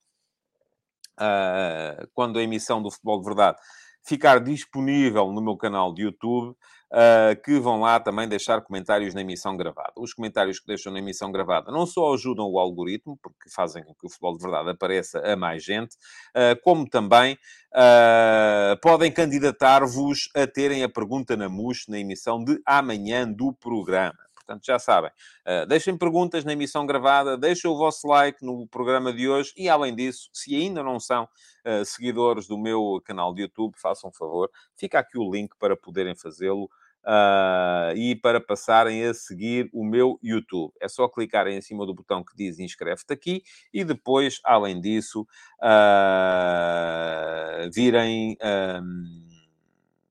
[2.13, 3.59] quando a emissão do Futebol de Verdade
[4.03, 6.57] ficar disponível no meu canal de YouTube,
[6.95, 9.93] uh, que vão lá também deixar comentários na emissão gravada.
[9.97, 13.95] Os comentários que deixam na emissão gravada não só ajudam o algoritmo, porque fazem com
[13.95, 20.31] que o futebol de verdade apareça a mais gente, uh, como também uh, podem candidatar-vos
[20.35, 24.25] a terem a pergunta na MUS na emissão de amanhã do programa.
[24.47, 29.11] Portanto, já sabem, uh, deixem perguntas na emissão gravada, deixem o vosso like no programa
[29.11, 33.41] de hoje e, além disso, se ainda não são uh, seguidores do meu canal de
[33.41, 36.69] YouTube, façam um favor, fica aqui o link para poderem fazê-lo.
[37.05, 40.73] Uh, e para passarem a seguir o meu YouTube.
[40.81, 45.27] É só clicarem em cima do botão que diz inscreve-te aqui e depois, além disso,
[45.63, 48.39] uh, virem.
[48.43, 49.35] Um,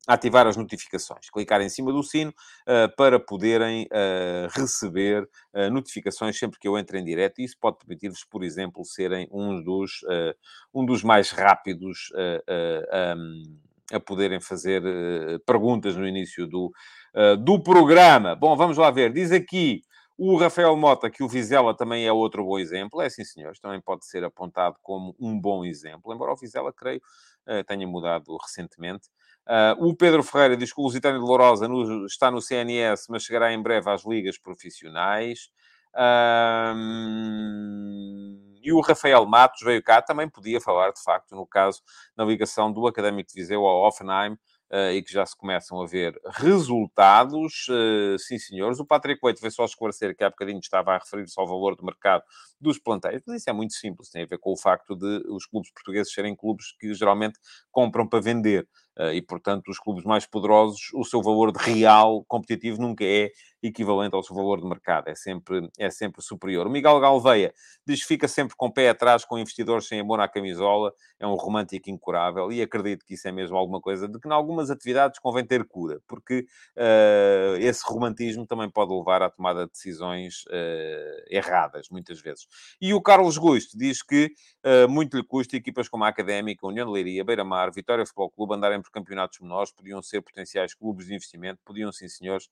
[0.07, 6.37] ativar as notificações, clicar em cima do sino uh, para poderem uh, receber uh, notificações
[6.37, 7.41] sempre que eu entre em direto.
[7.41, 10.01] Isso pode permitir-vos, por exemplo, serem um dos,
[10.73, 12.11] um dos mais rápidos
[13.17, 13.57] um,
[13.93, 14.81] a poderem fazer
[15.45, 16.71] perguntas no início do,
[17.39, 18.35] do programa.
[18.35, 19.13] Bom, vamos lá ver.
[19.13, 19.81] Diz aqui
[20.17, 23.01] o Rafael Mota que o Vizela também é outro bom exemplo.
[23.01, 27.01] É sim, senhores, também pode ser apontado como um bom exemplo, embora o Vizela, creio,
[27.67, 29.09] tenha mudado recentemente.
[29.47, 33.23] Uh, o Pedro Ferreira diz que o Lusitano de Lourosa no, está no CNS, mas
[33.23, 35.49] chegará em breve às ligas profissionais.
[38.63, 41.81] E o Rafael Matos veio cá, também podia falar, de facto, no caso,
[42.15, 44.37] na ligação do Académico de Viseu ao Offenheim,
[44.73, 47.67] uh, e que já se começam a ver resultados.
[47.69, 48.79] Uh, sim, senhores.
[48.79, 51.85] O Patrick Leite veio só esclarecer que há bocadinho estava a referir-se ao valor do
[51.85, 52.23] mercado
[52.59, 55.45] dos plantéis, mas isso é muito simples, tem a ver com o facto de os
[55.45, 57.39] clubes portugueses serem clubes que geralmente
[57.71, 58.67] compram para vender.
[58.97, 63.31] Eh, e, portanto, os clubes mais poderosos, o seu valor de real competitivo nunca é
[63.61, 66.67] equivalente ao seu valor de mercado, é sempre, é sempre superior.
[66.67, 67.53] O Miguel Galveia
[67.87, 71.25] diz que fica sempre com o pé atrás com investidores sem amor à camisola, é
[71.25, 74.69] um romântico incurável e acredito que isso é mesmo alguma coisa de que, em algumas
[74.69, 76.45] atividades, convém ter cura, porque
[76.77, 82.45] uh, esse romantismo também pode levar à tomada de decisões uh, erradas, muitas vezes.
[82.81, 84.33] E o Carlos Gusto diz que
[84.65, 88.55] uh, muito lhe custa equipas como a Académica, União de Leiria, Beira-Mar, Vitória Futebol Clube
[88.55, 92.49] andarem por campeonatos menores, podiam ser potenciais clubes de investimento, podiam sim, senhores,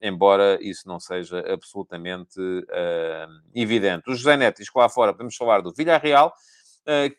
[0.00, 4.08] embora embora isso não seja absolutamente uh, evidente.
[4.10, 6.32] O José Neto diz que lá fora podemos falar do Villarreal, Uh,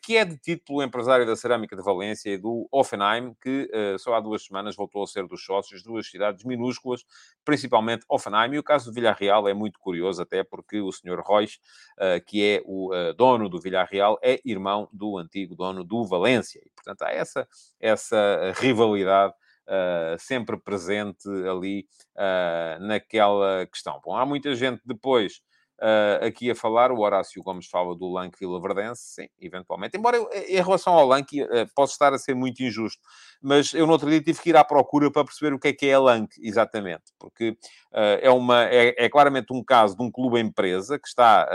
[0.02, 4.14] que é detido pelo empresário da Cerâmica de Valência e do Offenheim, que uh, só
[4.14, 7.04] há duas semanas voltou a ser dos sócios, duas cidades minúsculas,
[7.44, 8.54] principalmente Offenheim.
[8.54, 11.58] E o caso do Villarreal é muito curioso, até porque o senhor Royce,
[11.98, 16.60] uh, que é o dono do Villarreal, é irmão do antigo dono do Valência.
[16.64, 17.46] E, portanto, há essa,
[17.80, 19.34] essa rivalidade
[19.70, 24.00] uh, sempre presente ali uh, naquela questão.
[24.04, 25.40] Bom, há muita gente depois
[25.80, 29.96] uh, aqui a falar, o Horácio Gomes fala do Lanque Vila Verdense, sim, eventualmente.
[29.96, 33.00] Embora eu, em relação ao Lanque, posso estar a ser muito injusto,
[33.42, 35.72] mas eu no outro dia tive que ir à procura para perceber o que é
[35.72, 37.56] que é Lanque, exatamente, porque
[37.92, 41.48] é, uma, é, é, claramente um caso de um clube-empresa que está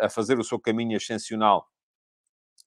[0.00, 1.66] a fazer o seu caminho ascensional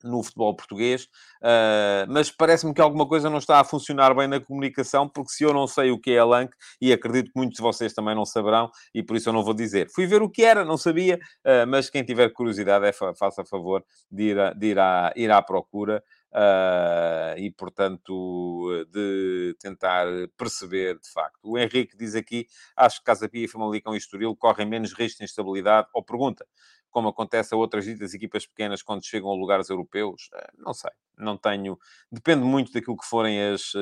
[0.04, 1.04] no futebol português,
[1.42, 5.44] uh, mas parece-me que alguma coisa não está a funcionar bem na comunicação, porque se
[5.44, 8.16] eu não sei o que é a LANC, e acredito que muitos de vocês também
[8.16, 9.90] não saberão, e por isso eu não vou dizer.
[9.94, 13.44] Fui ver o que era, não sabia, uh, mas quem tiver curiosidade, é fa faça
[13.46, 16.04] favor de ir, a, de ir, à, ir à procura.
[16.34, 21.40] Uh, e, portanto, de tentar perceber de facto.
[21.44, 25.26] O Henrique diz aqui: acho que Casa Pia, Famalicão e Estoril correm menos risco de
[25.26, 25.90] instabilidade.
[25.94, 26.46] Ou pergunta:
[26.92, 30.30] como acontece a outras ditas equipas pequenas quando chegam a lugares europeus?
[30.34, 31.80] Eh, não sei, não tenho...
[32.12, 33.74] Depende muito daquilo que forem as,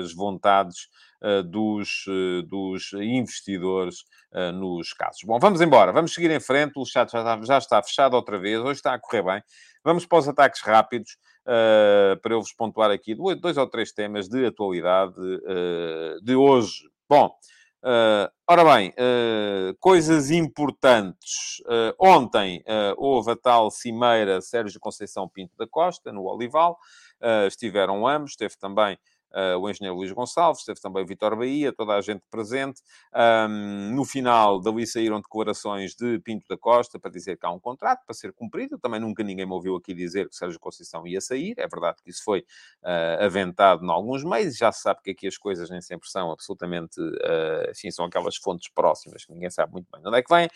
[0.00, 0.88] as vontades
[1.46, 2.04] dos,
[2.46, 4.04] dos investidores
[4.54, 5.22] nos casos.
[5.24, 6.72] Bom, vamos embora, vamos seguir em frente.
[6.76, 9.42] O chat já está, já está fechado outra vez, hoje está a correr bem.
[9.82, 11.16] Vamos para os ataques rápidos.
[11.46, 16.34] Uh, para eu vos pontuar aqui dois, dois, ou três temas de atualidade uh, de
[16.34, 16.88] hoje.
[17.06, 17.30] Bom,
[17.84, 18.92] uh, ora bem,
[19.78, 21.62] coisas importantes.
[21.98, 22.64] ontem
[22.96, 26.78] houve a tal cimeira Sérgio Conceição Pinto da Costa, no Olival.
[27.46, 28.98] estiveram ambos, esteve também
[29.34, 32.80] uh, o engenheiro Luís Gonçalves, teve também o Vitor Bahia, toda a gente presente.
[33.14, 37.58] Um, no final, dali saíram declarações de Pinto da Costa para dizer que há um
[37.58, 38.78] contrato para ser cumprido.
[38.78, 41.54] Também nunca ninguém me ouviu aqui dizer que Sérgio Conceição ia sair.
[41.58, 44.56] É verdade que isso foi uh, aventado em alguns meses.
[44.56, 48.36] Já se sabe que aqui as coisas nem sempre são absolutamente, uh, assim, são aquelas
[48.36, 50.48] fontes próximas que ninguém sabe muito bem de onde é que vem.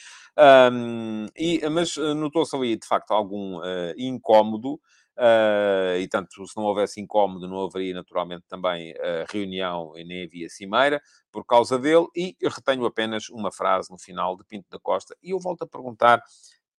[0.72, 4.80] Um, e, mas notou-se ali, de facto, algum uh, incómodo.
[5.18, 10.24] Uh, e tanto, se não houvesse incómodo, não haveria naturalmente também uh, reunião e nem
[10.24, 11.02] havia cimeira
[11.32, 12.06] por causa dele.
[12.14, 15.16] E retenho apenas uma frase no final de Pinto da Costa.
[15.20, 16.22] E eu volto a perguntar: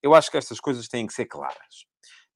[0.02, 1.89] eu acho que estas coisas têm que ser claras.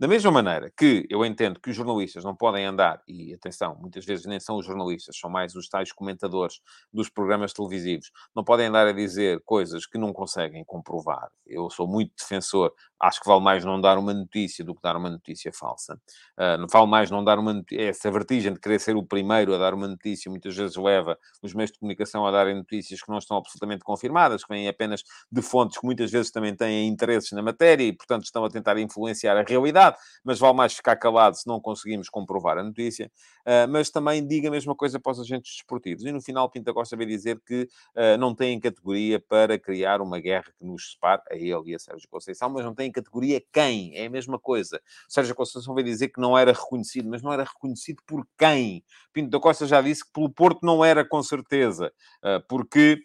[0.03, 4.03] Da mesma maneira que eu entendo que os jornalistas não podem andar, e atenção, muitas
[4.03, 6.59] vezes nem são os jornalistas, são mais os tais comentadores
[6.91, 11.31] dos programas televisivos, não podem andar a dizer coisas que não conseguem comprovar.
[11.47, 14.97] Eu sou muito defensor, acho que vale mais não dar uma notícia do que dar
[14.97, 15.93] uma notícia falsa.
[16.37, 17.81] Uh, não vale mais não dar uma notícia.
[17.81, 21.53] Essa vertigem de querer ser o primeiro a dar uma notícia muitas vezes leva os
[21.53, 25.41] meios de comunicação a darem notícias que não estão absolutamente confirmadas, que vêm apenas de
[25.41, 29.37] fontes que muitas vezes também têm interesses na matéria e, portanto, estão a tentar influenciar
[29.37, 33.11] a realidade verdade, mas vale mais ficar calado se não conseguimos comprovar a notícia.
[33.41, 36.03] Uh, mas também diga a mesma coisa para os agentes desportivos.
[36.03, 37.63] E no final, Pinta Costa veio dizer que
[37.95, 41.79] uh, não tem categoria para criar uma guerra que nos separe, a ele e a
[41.79, 43.95] Sérgio Conceição, mas não tem categoria quem?
[43.97, 44.81] É a mesma coisa.
[45.07, 48.83] Sérgio Conceição veio dizer que não era reconhecido, mas não era reconhecido por quem?
[49.11, 51.91] Pinto da Costa já disse que pelo Porto não era com certeza,
[52.23, 53.01] uh, porque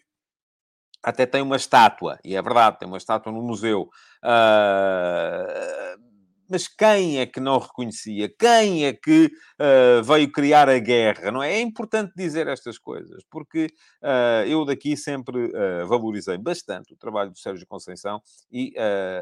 [1.01, 3.89] até tem uma estátua, e é verdade, tem uma estátua no museu.
[4.21, 6.08] Uh,
[6.49, 8.27] mas quem é que não reconhecia?
[8.27, 9.25] Quem é que
[9.59, 11.31] uh, veio criar a guerra?
[11.31, 11.53] Não é?
[11.53, 13.67] é importante dizer estas coisas, porque
[14.03, 18.73] uh, eu daqui sempre uh, valorizei bastante o trabalho do Sérgio Conceição e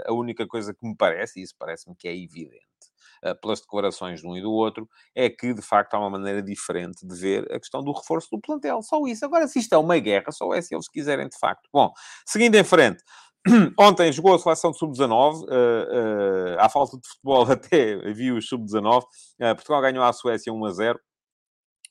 [0.05, 2.61] a única coisa que me parece, e isso parece-me que é evidente,
[3.41, 7.05] pelas declarações de um e do outro, é que de facto há uma maneira diferente
[7.05, 8.81] de ver a questão do reforço do plantel.
[8.81, 9.25] Só isso.
[9.25, 11.67] Agora, se isto é uma guerra, só é se eles quiserem de facto.
[11.73, 11.91] Bom,
[12.25, 13.03] seguindo em frente.
[13.79, 18.47] Ontem jogou a seleção de sub-19, uh, uh, à falta de futebol até vi os
[18.47, 19.01] sub-19.
[19.03, 20.99] Uh, Portugal ganhou à Suécia 1 a 0.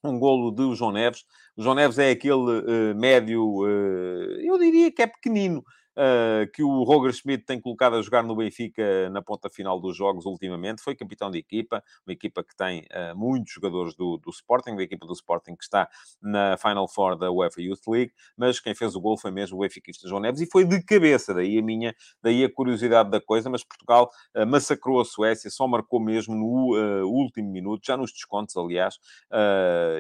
[0.05, 1.25] Um golo de João Neves.
[1.57, 5.65] O João Neves é aquele uh, médio, uh, eu diria que é pequenino,
[5.97, 9.97] uh, que o Roger Schmidt tem colocado a jogar no Benfica na ponta final dos
[9.97, 10.83] jogos ultimamente.
[10.83, 14.83] Foi capitão de equipa, uma equipa que tem uh, muitos jogadores do, do Sporting, uma
[14.83, 15.89] equipa do Sporting que está
[16.21, 19.61] na Final Four da UEFA Youth League, mas quem fez o gol foi mesmo o
[19.61, 23.49] benfiquista João Neves e foi de cabeça, daí a minha, daí a curiosidade da coisa,
[23.49, 28.57] mas Portugal uh, massacrou a Suécia, só marcou mesmo no último minuto, já nos descontos,
[28.57, 28.99] aliás,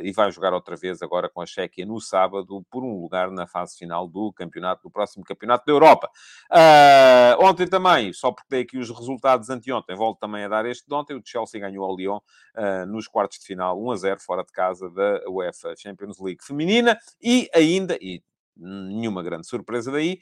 [0.02, 3.46] e vai jogar outra vez agora com a Chequia no sábado por um lugar na
[3.46, 5.85] fase final do campeonato, do próximo campeonato da Europa.
[5.86, 6.10] Europa.
[6.50, 10.86] Uh, ontem também, só porque dei aqui os resultados anteontem, volto também a dar este
[10.86, 14.20] de ontem, o Chelsea ganhou ao Lyon uh, nos quartos de final, 1 a 0,
[14.20, 18.22] fora de casa da UEFA Champions League feminina, e ainda, e
[18.56, 20.18] nenhuma grande surpresa daí.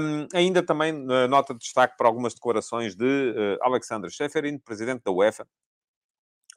[0.00, 4.10] Um, ainda também uh, nota de destaque para algumas declarações de uh, Alexander
[4.64, 5.46] presidente da UEFA,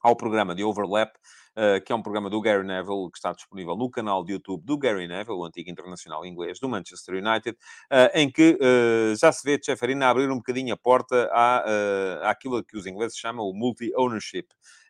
[0.01, 1.11] ao programa de Overlap,
[1.57, 4.63] uh, que é um programa do Gary Neville, que está disponível no canal de YouTube
[4.65, 7.57] do Gary Neville, o antigo internacional inglês do Manchester United,
[7.91, 12.63] uh, em que uh, já se vê Cheferina abrir um bocadinho a porta à, àquilo
[12.63, 14.47] que os ingleses chamam o multi-ownership.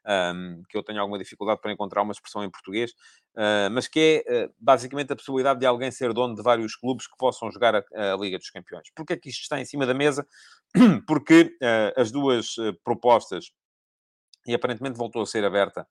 [0.08, 2.93] Um, que eu tenho alguma dificuldade para encontrar uma expressão em português,
[3.72, 7.52] mas que é basicamente a possibilidade de alguém ser dono de vários clubes que possam
[7.52, 8.88] jogar a, Liga dos Campeões.
[8.95, 10.26] Porquê é que isto está em cima da mesa?
[11.06, 11.56] Porque
[11.95, 13.52] as duas propostas
[14.49, 15.85] e aparentemente voltou a ser aberta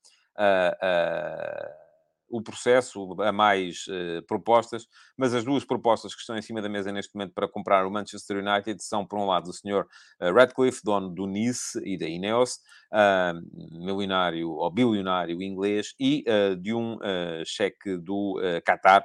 [2.30, 6.68] o processo a mais uh, propostas, mas as duas propostas que estão em cima da
[6.68, 9.86] mesa neste momento para comprar o Manchester United são, por um lado, o Sr.
[10.20, 12.58] Uh, Radcliffe, dono do Nice e da Ineos,
[12.92, 16.24] uh, milionário ou bilionário inglês, e
[16.60, 16.98] de um
[17.44, 19.04] cheque do Qatar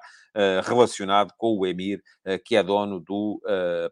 [0.64, 2.02] relacionado com o Emir,
[2.46, 3.42] que é dono do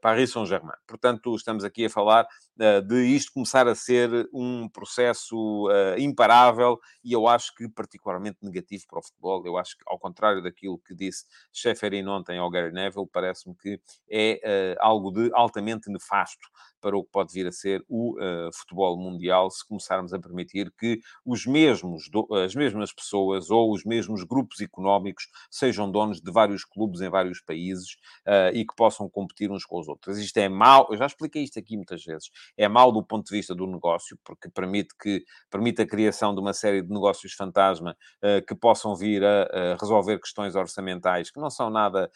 [0.02, 0.76] Paris Saint-Germain.
[0.88, 7.28] Portanto, estamos aqui a falar de isto começar a ser um processo imparável e eu
[7.28, 9.46] acho que particularmente negativo para o futebol.
[9.46, 13.80] Eu acho que, ao contrário daquilo que disse Shefferin ontem ao Gary Neville, parece-me que
[14.10, 16.48] é algo de altamente nefasto
[16.82, 20.72] para o que pode vir a ser o uh, futebol mundial, se começarmos a permitir
[20.78, 22.10] que os mesmos,
[22.44, 27.42] as mesmas pessoas ou os mesmos grupos económicos sejam donos de vários clubes em vários
[27.42, 27.94] países
[28.28, 30.18] uh, e que possam competir uns com os outros.
[30.18, 33.36] Isto é mau, eu já expliquei isto aqui muitas vezes, é mau do ponto de
[33.36, 37.96] vista do negócio, porque permite, que, permite a criação de uma série de negócios fantasma
[38.24, 42.10] uh, que possam vir a, a, resolver questões orçamentais que não são nada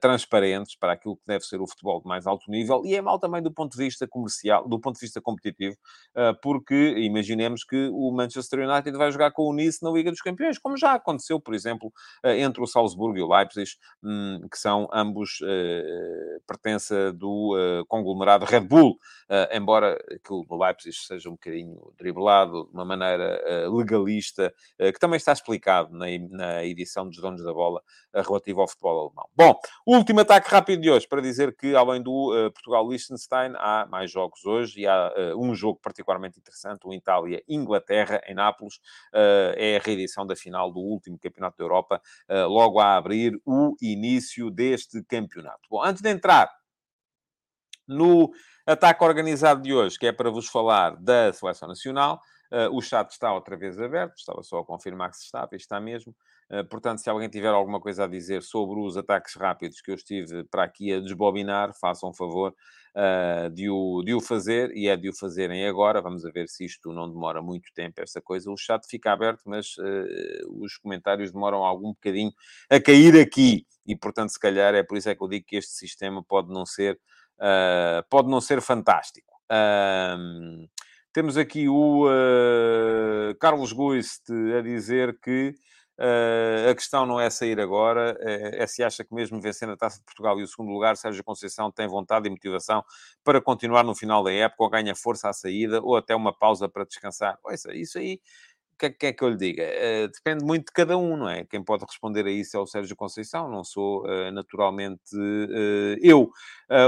[0.00, 3.18] transparentes para aquilo que deve ser o futebol de mais alto nível, e é mau
[3.18, 5.76] também do ponto de vista vista comercial, do ponto de vista competitivo,
[6.14, 10.20] ah, porque imaginemos que o Manchester United vai jogar com o Nice na Liga dos
[10.20, 11.92] Campeões, como já aconteceu, por exemplo,
[12.22, 13.70] ah, entre o Salzburgo e o Leipzig,
[14.02, 18.98] hum, que são ambos ah, pertença do conglomerado Red Bull,
[19.52, 25.32] embora que o Leipzig seja um bocadinho driblado de uma maneira legalista, que também está
[25.32, 27.82] explicado na edição dos donos da bola
[28.14, 29.28] relativa ao futebol alemão.
[29.36, 34.46] Bom, último ataque rápido de hoje para dizer que, além do Portugal-Liechtenstein, há mais jogos
[34.46, 38.76] hoje e há uh, um jogo particularmente interessante, o Itália-Inglaterra, em Nápoles.
[39.12, 43.40] Uh, é a reedição da final do último Campeonato da Europa, uh, logo a abrir
[43.44, 45.68] o início deste campeonato.
[45.68, 46.50] Bom, antes de entrar
[47.86, 48.30] no
[48.64, 52.20] ataque organizado de hoje, que é para vos falar da Seleção Nacional,
[52.72, 56.14] o chat está outra vez aberto, estava só a confirmar que se estava, está mesmo.
[56.68, 60.42] Portanto, se alguém tiver alguma coisa a dizer sobre os ataques rápidos que eu estive
[60.44, 62.52] para aqui a desbobinar, façam um favor
[62.96, 66.00] uh, de, o, de o fazer, e é de o fazerem agora.
[66.00, 68.50] Vamos ver se isto não demora muito tempo, esta coisa.
[68.50, 72.32] O chat fica aberto, mas uh, os comentários demoram algum bocadinho
[72.68, 73.66] a cair aqui.
[73.86, 76.52] E, portanto, se calhar é por isso é que eu digo que este sistema pode
[76.52, 76.94] não ser,
[77.38, 79.30] uh, pode não ser fantástico.
[81.12, 82.06] temos aqui o
[83.40, 85.54] Carlos Guist a dizer que
[86.00, 89.76] Uh, a questão não é sair agora, é, é, se acha que mesmo vencendo a
[89.76, 92.82] Taça de Portugal e o segundo lugar, Sérgio Conceição tem vontade e motivação
[93.22, 96.70] para continuar no final da época, ou ganha força à saída, ou até uma pausa
[96.70, 97.38] para descansar.
[97.44, 98.18] Ouça, isso aí
[98.80, 99.62] que que é que eu lhe diga?
[99.62, 101.44] Uh, depende muito de cada um, não é?
[101.44, 106.30] Quem pode responder a isso é o Sérgio Conceição, não sou uh, naturalmente uh, eu.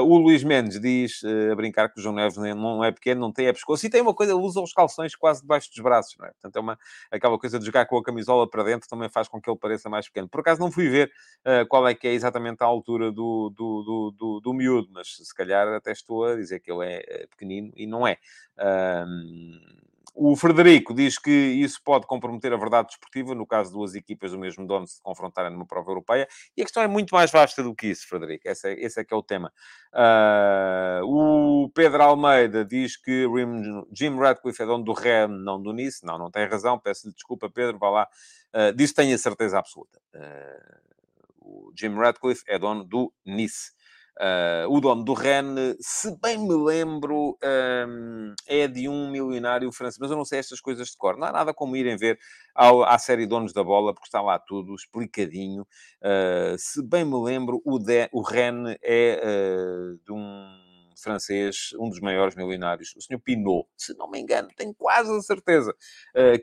[0.04, 3.46] o Luís Mendes diz, a brincar que o João Neves não é pequeno, não tem
[3.46, 6.30] é pescoço, e tem uma coisa, usa os calções quase debaixo dos braços, não é?
[6.30, 6.78] Portanto, é uma,
[7.10, 9.90] aquela coisa de jogar com a camisola para dentro também faz com que ele pareça
[9.90, 10.28] mais pequeno.
[10.28, 11.12] Por acaso não fui ver
[11.68, 15.34] qual é que é exatamente a altura do, do, do, do, do miúdo, mas se
[15.34, 18.18] calhar até estou a dizer que ele é pequenino e não é.
[20.14, 24.30] O Frederico diz que isso pode comprometer a verdade desportiva, no caso de duas equipas
[24.30, 26.28] do mesmo dono se confrontarem numa prova europeia.
[26.54, 28.46] E a questão é muito mais vasta do que isso, Frederico.
[28.46, 29.50] Esse é, esse é que é o tema.
[29.92, 33.26] Uh, o Pedro Almeida diz que
[33.90, 36.04] Jim Radcliffe é dono do Ren, não do Nice.
[36.04, 36.78] Não, não tem razão.
[36.78, 37.78] Peço-lhe desculpa, Pedro.
[37.78, 38.08] Vá lá.
[38.54, 39.98] Uh, disso tenho a certeza absoluta.
[40.14, 40.92] Uh,
[41.40, 43.72] o Jim Radcliffe é dono do Nice.
[44.20, 49.98] Uh, o dono do Rennes, se bem me lembro, um, é de um milionário francês,
[49.98, 51.16] mas eu não sei estas coisas de cor.
[51.16, 52.18] Não há nada como irem ver
[52.54, 55.62] ao, à série Donos da Bola, porque está lá tudo explicadinho.
[56.02, 60.58] Uh, se bem me lembro, o, de, o Rennes é uh, de um
[61.02, 63.18] francês, um dos maiores milionários, o Sr.
[63.18, 65.74] Pinot, se não me engano, tenho quase a certeza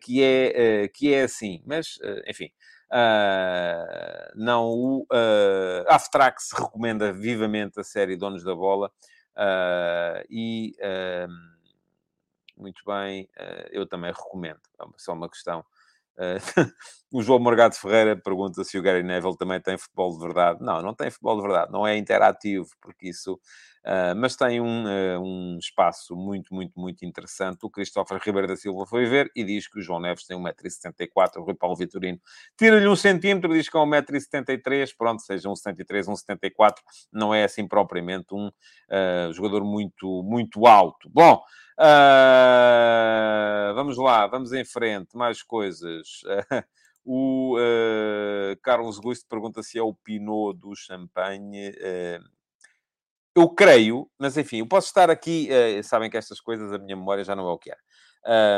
[0.02, 1.64] que, é, que é assim.
[1.66, 1.98] Mas,
[2.28, 2.50] enfim,
[2.92, 8.92] Uh, não o uh, Aftrax recomenda vivamente a série Donos da Bola
[9.38, 10.76] uh, e
[12.58, 13.30] muito bem,
[13.72, 14.60] eu também recomendo.
[14.82, 15.64] É só uma questão.
[17.10, 20.62] o João Morgado Ferreira pergunta se o Gary Neville também tem futebol de verdade.
[20.62, 23.40] Não, não tem futebol de verdade, não é interativo, porque isso
[23.86, 27.60] Uh, mas tem um, uh, um espaço muito, muito, muito interessante.
[27.64, 31.38] O Cristóvão Ribeiro da Silva foi ver e diz que o João Neves tem 1,74m.
[31.38, 32.20] O Rui Paulo Vitorino
[32.58, 34.94] tira-lhe um centímetro, diz que é 1,73m.
[34.98, 36.74] Pronto, seja 1,73m, 1,74m,
[37.12, 41.10] não é assim propriamente um uh, jogador muito, muito alto.
[41.10, 41.42] Bom,
[43.76, 45.16] vamos lá, vamos em frente.
[45.16, 46.22] Mais coisas.
[47.12, 47.56] O
[48.62, 51.74] Carlos Gusto pergunta se é o Pinot do champanhe.
[53.40, 56.96] Eu creio, mas enfim, eu posso estar aqui, uh, sabem que estas coisas, a minha
[56.96, 57.80] memória já não é o que era.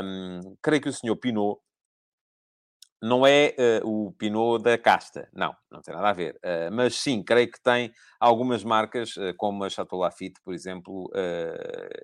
[0.04, 1.60] Um, creio que o senhor Pinot
[3.02, 6.36] não é uh, o Pinot da casta, não, não tem nada a ver.
[6.36, 11.12] Uh, mas sim, creio que tem algumas marcas, uh, como a Chateau Lafite, por exemplo,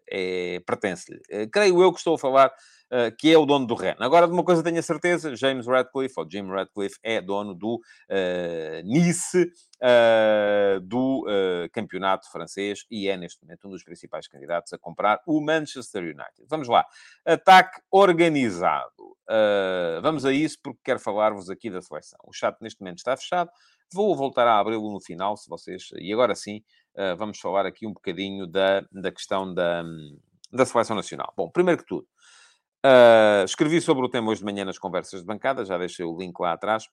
[0.09, 1.19] é, pertence-lhe.
[1.51, 2.51] creio eu que estou a falar
[2.91, 3.95] uh, que é o dono do Ren.
[3.99, 7.75] Agora, de uma coisa tenho a certeza, James Radcliffe, ou Jim Radcliffe, é dono do
[7.75, 14.73] uh, Nice, uh, do uh, campeonato francês e é, neste momento, um dos principais candidatos
[14.73, 16.45] a comprar o Manchester United.
[16.49, 16.85] Vamos lá.
[17.25, 19.17] Ataque organizado.
[19.29, 22.19] Uh, vamos a isso porque quero falar-vos aqui da seleção.
[22.23, 23.49] O chat neste momento está fechado.
[23.93, 25.89] Vou voltar a abri-lo no final, se vocês...
[25.97, 26.61] E agora sim,
[27.17, 29.81] vamos falar aqui um bocadinho da, da questão da,
[30.51, 31.33] da seleção nacional.
[31.37, 32.05] Bom, primeiro que tudo,
[32.87, 36.17] Uh, escrevi sobre o tema hoje de manhã nas conversas de bancada, já deixei o
[36.17, 36.87] link lá atrás,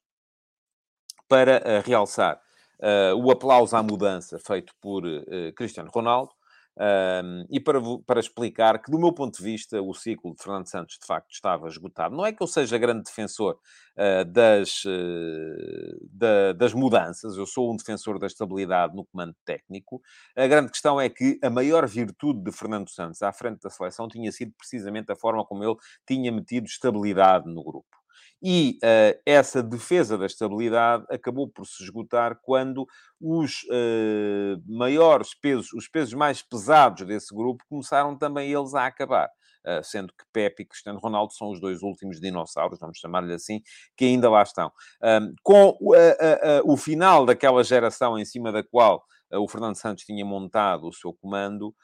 [1.28, 2.40] para uh, realçar
[2.80, 5.04] uh, o aplauso à mudança feito por
[5.54, 6.32] Cristiano Ronaldo,
[6.76, 10.66] um, e para, para explicar que, do meu ponto de vista, o ciclo de Fernando
[10.66, 12.16] Santos de facto estava esgotado.
[12.16, 13.58] Não é que eu seja grande defensor
[13.96, 20.02] uh, das, uh, da, das mudanças, eu sou um defensor da estabilidade no comando técnico.
[20.36, 24.08] A grande questão é que a maior virtude de Fernando Santos à frente da seleção
[24.08, 27.93] tinha sido precisamente a forma como ele tinha metido estabilidade no grupo.
[28.42, 32.86] E uh, essa defesa da estabilidade acabou por se esgotar quando
[33.20, 39.28] os uh, maiores pesos, os pesos mais pesados desse grupo, começaram também eles a acabar.
[39.66, 43.62] Uh, sendo que Pepe e Cristiano Ronaldo são os dois últimos dinossauros, vamos chamar-lhe assim,
[43.96, 44.70] que ainda lá estão.
[45.42, 45.78] com
[46.64, 49.02] o final daquela geração em cima da qual
[49.32, 51.74] o Fernando Santos tinha montado o seu comando,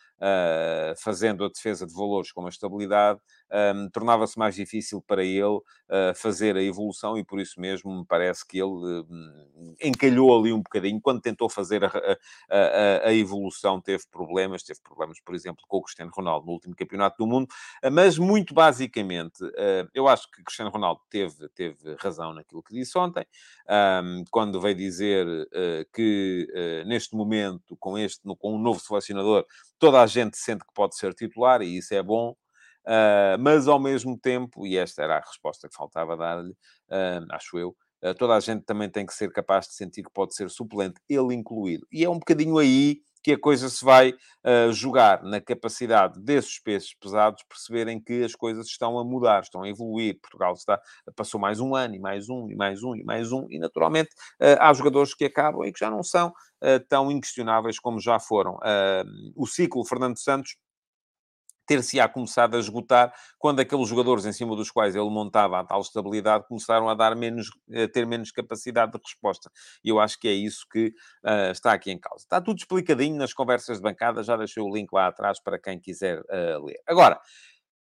[0.97, 3.21] fazendo a defesa de valores como a estabilidade,
[3.53, 8.07] um, tornava-se mais difícil para ele uh, fazer a evolução e por isso mesmo me
[8.07, 9.07] parece que ele uh,
[9.83, 11.01] encalhou ali um bocadinho.
[11.01, 11.89] Quando tentou fazer a,
[12.49, 14.62] a, a, evolução, teve problemas.
[14.62, 17.49] Teve problemas, por exemplo, com o Cristiano Ronaldo no último campeonato do mundo.
[17.85, 19.41] Uh, mas, muito basicamente,
[19.95, 23.27] eu acho que Cristiano Ronaldo teve, teve razão naquilo que disse ontem,
[24.03, 25.27] um, quando veio dizer
[25.93, 26.47] que
[26.87, 29.45] neste momento, com, este, com um novo selecionador,
[29.81, 32.37] toda a gente sente que pode ser titular e isso é bom.
[32.87, 37.59] Uh, mas ao mesmo tempo, e esta era a resposta que faltava dar-lhe, uh, acho
[37.59, 40.49] eu, uh, toda a gente também tem que ser capaz de sentir que pode ser
[40.51, 41.87] suplente, ele incluído.
[41.93, 44.14] E é um bocadinho aí que a coisa se vai
[44.73, 49.68] jogar na capacidade desses pesos pesados perceberem que as coisas estão a mudar, estão a
[49.68, 50.18] evoluir.
[50.21, 50.81] Portugal está,
[51.14, 54.11] passou mais um ano, e mais um, e mais um, e mais um, e naturalmente
[54.59, 56.33] há jogadores que acabam e que já não são
[56.89, 58.59] tão inquestionáveis como já foram.
[59.37, 60.57] o ciclo Fernando Santos
[61.71, 65.81] ter-se-á começado a esgotar quando aqueles jogadores em cima dos quais ele montava a tal
[65.81, 69.49] estabilidade começaram a dar menos, a ter menos capacidade de resposta.
[69.85, 70.89] E eu acho que é isso que
[71.25, 72.25] uh, está aqui em causa.
[72.25, 75.79] Está tudo explicadinho nas conversas de bancada, já deixei o link lá atrás para quem
[75.79, 76.81] quiser uh, ler.
[76.89, 77.21] Agora,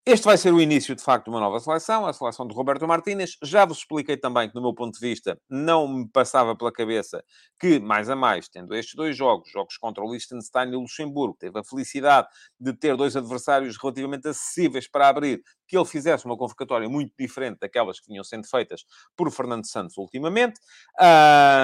[0.07, 2.87] este vai ser o início, de facto, de uma nova seleção, a seleção de Roberto
[2.87, 3.37] Martínez.
[3.41, 7.23] Já vos expliquei também que, do meu ponto de vista, não me passava pela cabeça
[7.59, 11.35] que, mais a mais, tendo estes dois jogos, jogos contra o Liechtenstein e o Luxemburgo,
[11.39, 12.27] teve a felicidade
[12.59, 17.59] de ter dois adversários relativamente acessíveis para abrir, que ele fizesse uma convocatória muito diferente
[17.59, 18.85] daquelas que vinham sendo feitas
[19.15, 20.59] por Fernando Santos ultimamente.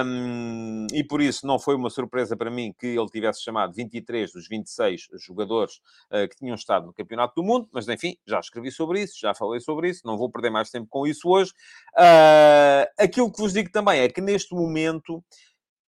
[0.05, 4.31] Um, e por isso não foi uma surpresa para mim que ele tivesse chamado 23
[4.31, 5.75] dos 26 jogadores
[6.11, 9.33] uh, que tinham estado no Campeonato do Mundo, mas enfim, já escrevi sobre isso, já
[9.33, 11.51] falei sobre isso, não vou perder mais tempo com isso hoje.
[11.95, 15.23] Uh, aquilo que vos digo também é que neste momento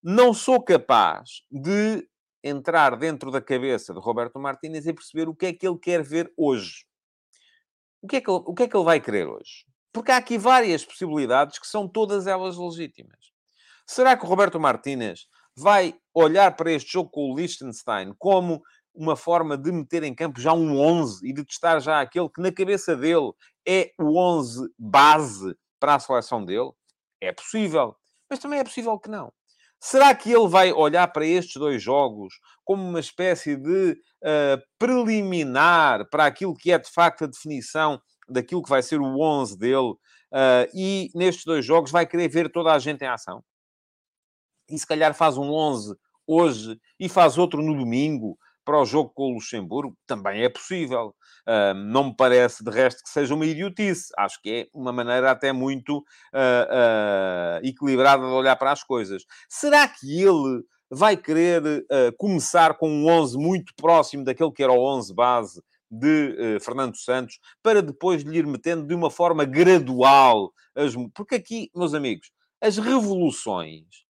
[0.01, 2.07] não sou capaz de
[2.43, 6.03] entrar dentro da cabeça de Roberto Martínez e perceber o que é que ele quer
[6.03, 6.85] ver hoje
[8.03, 9.65] o que, é que ele, o que é que ele vai querer hoje?
[9.93, 13.31] Porque há aqui várias possibilidades que são todas elas legítimas.
[13.87, 18.61] Será que o Roberto Martínez vai olhar para este jogo com o Liechtenstein como
[18.93, 22.41] uma forma de meter em campo já um 11 e de testar já aquele que
[22.41, 23.31] na cabeça dele
[23.65, 26.71] é o 11 base para a seleção dele?
[27.21, 27.95] É possível.
[28.29, 29.31] Mas também é possível que não.
[29.85, 36.09] Será que ele vai olhar para estes dois jogos como uma espécie de uh, preliminar
[36.09, 39.91] para aquilo que é de facto a definição daquilo que vai ser o 11 dele
[39.91, 43.43] uh, e nestes dois jogos vai querer ver toda a gente em ação?
[44.69, 45.93] E se calhar faz um 11
[46.25, 51.15] hoje e faz outro no domingo para o jogo com o Luxemburgo, também é possível.
[51.47, 54.11] Uh, não me parece, de resto, que seja uma idiotice.
[54.17, 59.23] Acho que é uma maneira até muito uh, uh, equilibrada de olhar para as coisas.
[59.49, 61.63] Será que ele vai querer
[62.19, 67.39] começar com um 11 muito próximo daquele que era o 11 base de Fernando Santos,
[67.63, 70.93] para depois lhe ir metendo de uma forma gradual as...
[71.13, 74.02] Porque aqui, meus amigos, as revoluções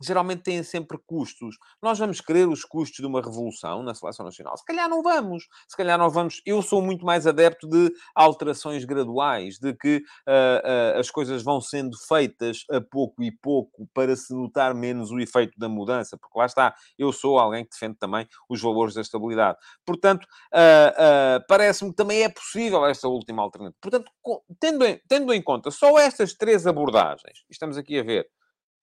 [0.00, 1.56] geralmente têm sempre custos.
[1.82, 4.56] Nós vamos querer os custos de uma revolução na seleção nacional?
[4.56, 5.46] Se calhar não vamos.
[5.68, 6.40] Se calhar não vamos.
[6.46, 11.60] Eu sou muito mais adepto de alterações graduais, de que uh, uh, as coisas vão
[11.60, 16.38] sendo feitas a pouco e pouco para se notar menos o efeito da mudança, porque
[16.38, 19.58] lá está, eu sou alguém que defende também os valores da estabilidade.
[19.84, 23.78] Portanto, uh, parece-me que também é possível esta última alternativa.
[23.80, 24.10] Portanto,
[24.58, 28.26] tendo em, tendo em conta só estas três abordagens, estamos aqui a ver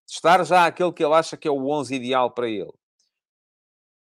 [0.08, 2.72] Testar já aquele que ele acha que é o 11 ideal para ele.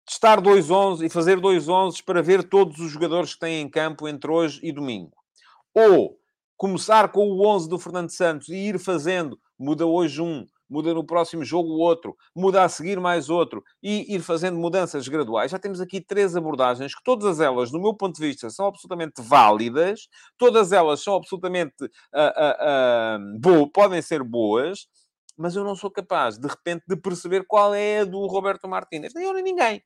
[0.07, 3.69] Testar dois 11 e fazer dois 11 para ver todos os jogadores que têm em
[3.69, 5.17] campo entre hoje e domingo.
[5.75, 6.17] Ou
[6.57, 11.05] começar com o 11 do Fernando Santos e ir fazendo, muda hoje um, muda no
[11.05, 15.51] próximo jogo outro, muda a seguir mais outro, e ir fazendo mudanças graduais.
[15.51, 19.21] Já temos aqui três abordagens que todas elas, do meu ponto de vista, são absolutamente
[19.21, 24.87] válidas, todas elas são absolutamente uh, uh, uh, podem ser boas,
[25.41, 29.15] mas eu não sou capaz, de repente, de perceber qual é a do Roberto Martínez.
[29.15, 29.83] Nem eu nem ninguém.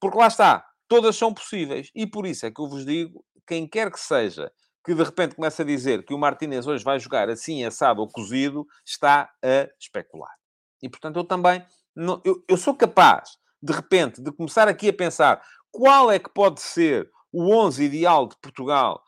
[0.00, 1.90] Porque lá está, todas são possíveis.
[1.92, 4.52] E por isso é que eu vos digo, quem quer que seja
[4.84, 8.08] que de repente começa a dizer que o Martinez hoje vai jogar assim, assado ou
[8.08, 10.34] cozido, está a especular.
[10.80, 11.66] E, portanto, eu também...
[11.96, 15.42] Não, eu, eu sou capaz, de repente, de começar aqui a pensar
[15.72, 19.02] qual é que pode ser o 11 ideal de Portugal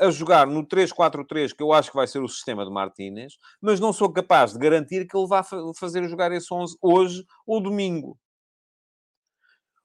[0.00, 3.80] a jogar no 3-4-3, que eu acho que vai ser o sistema de Martínez, mas
[3.80, 7.60] não sou capaz de garantir que ele vá fa fazer jogar esse 11 hoje ou
[7.60, 8.18] domingo.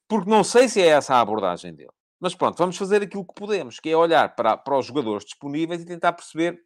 [0.07, 1.93] Porque não sei se é essa a abordagem dele.
[2.19, 5.82] Mas pronto, vamos fazer aquilo que podemos, que é olhar para, para os jogadores disponíveis
[5.82, 6.61] e tentar perceber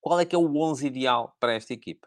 [0.00, 2.06] qual é que é o 11 ideal para esta equipa.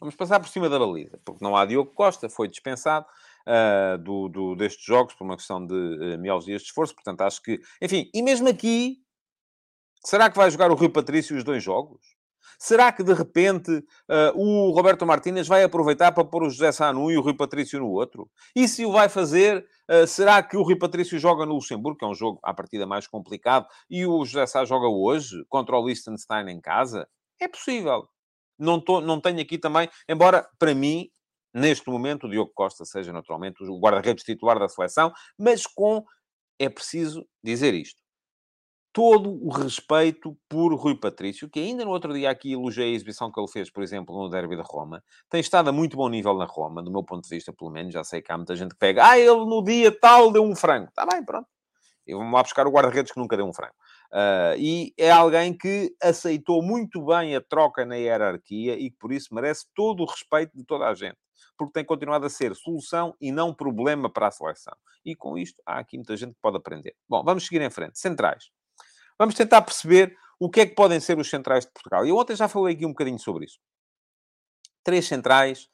[0.00, 3.06] Vamos passar por cima da baliza, porque não há Diogo Costa, foi dispensado
[3.46, 7.42] uh, do, do, destes jogos por uma questão de uh, mialgias de esforço, portanto acho
[7.42, 7.60] que...
[7.80, 8.98] Enfim, e mesmo aqui,
[10.04, 12.00] será que vai jogar o Rui Patrício os dois jogos?
[12.58, 17.10] Será que, de repente, uh, o Roberto Martínez vai aproveitar para pôr o José Sanu
[17.10, 18.30] e o Rui Patrício no outro?
[18.54, 22.04] E se o vai fazer, uh, será que o Rui Patrício joga no Luxemburgo, que
[22.04, 25.84] é um jogo à partida mais complicado, e o José Sá joga hoje contra o
[25.84, 27.08] Liechtenstein em casa?
[27.40, 28.08] É possível.
[28.58, 31.10] Não, tô, não tenho aqui também, embora para mim,
[31.52, 36.04] neste momento, o Diogo Costa seja naturalmente o guarda-redes titular da seleção, mas com,
[36.58, 38.01] é preciso dizer isto,
[38.92, 43.32] todo o respeito por Rui Patrício, que ainda no outro dia aqui elogiei a exibição
[43.32, 45.02] que ele fez, por exemplo, no Derby da Roma.
[45.30, 47.94] Tem estado a muito bom nível na Roma, do meu ponto de vista, pelo menos.
[47.94, 50.54] Já sei que há muita gente que pega, ah, ele no dia tal deu um
[50.54, 50.88] frango.
[50.88, 51.48] Está bem, pronto.
[52.06, 53.74] E vamos lá buscar o guarda-redes que nunca deu um frango.
[54.12, 59.12] Uh, e é alguém que aceitou muito bem a troca na hierarquia e que por
[59.12, 61.16] isso merece todo o respeito de toda a gente.
[61.56, 64.74] Porque tem continuado a ser solução e não problema para a seleção.
[65.04, 66.94] E com isto há aqui muita gente que pode aprender.
[67.08, 67.98] Bom, vamos seguir em frente.
[67.98, 68.50] Centrais.
[69.22, 72.04] Vamos tentar perceber o que é que podem ser os centrais de Portugal.
[72.04, 73.60] E eu ontem já falei aqui um bocadinho sobre isso.
[74.82, 75.68] Três centrais.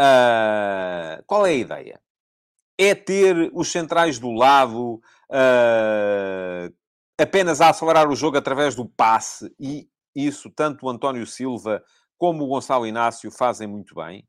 [0.00, 2.00] Uh, qual é a ideia?
[2.78, 6.74] É ter os centrais do lado uh,
[7.20, 11.84] apenas a acelerar o jogo através do passe, e isso tanto o António Silva
[12.16, 14.26] como o Gonçalo Inácio fazem muito bem.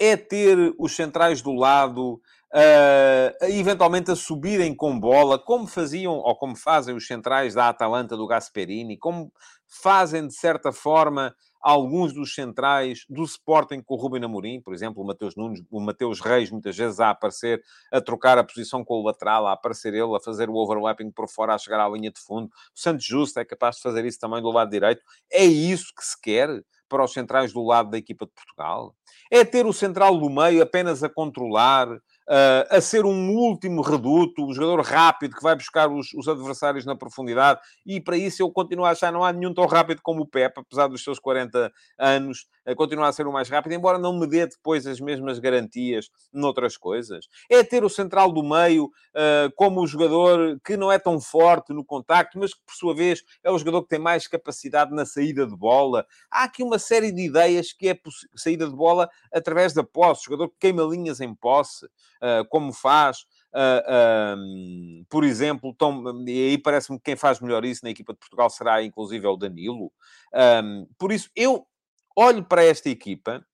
[0.00, 2.20] É ter os centrais do lado
[2.54, 8.16] uh, eventualmente a subirem com bola, como faziam ou como fazem os centrais da Atalanta
[8.16, 9.32] do Gasperini, como
[9.66, 15.02] fazem de certa forma alguns dos centrais do Sporting com o Ruben Amorim, por exemplo,
[15.02, 17.60] o Mateus Nunes, o Mateus Reis, muitas vezes a aparecer,
[17.92, 21.28] a trocar a posição com o lateral, a aparecer ele, a fazer o overlapping por
[21.28, 22.46] fora, a chegar à linha de fundo.
[22.46, 25.02] O Santos Justo é capaz de fazer isso também do lado direito.
[25.30, 26.48] É isso que se quer
[26.88, 28.94] para os centrais do lado da equipa de Portugal?
[29.30, 31.88] É ter o central do meio apenas a controlar,
[32.28, 36.84] uh, a ser um último reduto, um jogador rápido que vai buscar os, os, adversários
[36.84, 40.22] na profundidade, e para isso eu continuo a achar não há nenhum tão rápido como
[40.22, 43.98] o Pepe, apesar dos seus 40 anos, uh, continua a ser o mais rápido, embora
[43.98, 47.26] não me dê depois as mesmas garantias noutras coisas.
[47.50, 51.72] É ter o central do meio uh, como o jogador que não é tão forte
[51.72, 55.06] no contacto, mas que por sua vez é o jogador que tem mais capacidade na
[55.06, 56.06] saída de bola.
[56.30, 57.98] Há aqui uma série de ideias que é
[58.36, 61.86] saída de bola através da posse, jogador que queima linhas em posse,
[62.48, 63.18] como faz,
[63.54, 68.12] uh, um, por exemplo, Tom, e aí parece-me que quem faz melhor isso na equipa
[68.12, 69.92] de Portugal será inclusive o Danilo.
[70.62, 71.66] Um, por isso, eu
[72.16, 73.44] olho para esta equipa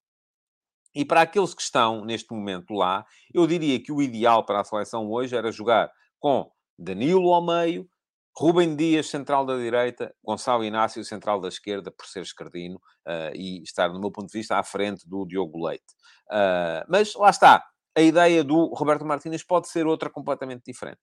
[0.95, 4.65] e para aqueles que estão neste momento lá, eu diria que o ideal para a
[4.65, 5.91] seleção hoje era jogar
[6.21, 7.89] com Danilo ao meio,
[8.37, 13.63] Rubem Dias, central da direita, Gonçalo Inácio, central da esquerda, por ser esquerdino, uh, e
[13.63, 15.85] estar, no meu ponto de vista, à frente do Diogo Leite.
[16.29, 17.65] Uh, mas lá está,
[17.97, 21.01] a ideia do Roberto Martínez pode ser outra completamente diferente.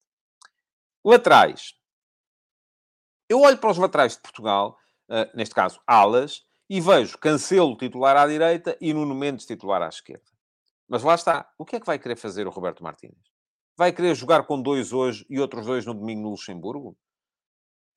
[1.03, 1.73] Laterais.
[3.29, 4.77] Eu olho para os laterais de Portugal,
[5.09, 9.89] uh, neste caso, alas, e vejo Cancelo titular à direita e Nuno Mendes titular à
[9.89, 10.23] esquerda.
[10.87, 11.49] Mas lá está.
[11.57, 13.17] O que é que vai querer fazer o Roberto Martínez?
[13.77, 16.97] Vai querer jogar com dois hoje e outros dois no domingo no Luxemburgo?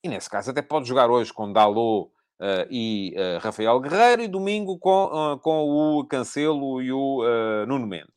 [0.03, 4.29] E nesse caso até pode jogar hoje com Dalot uh, e uh, Rafael Guerreiro e
[4.29, 7.23] domingo com, uh, com o Cancelo e o
[7.67, 8.14] Nuno Mendes.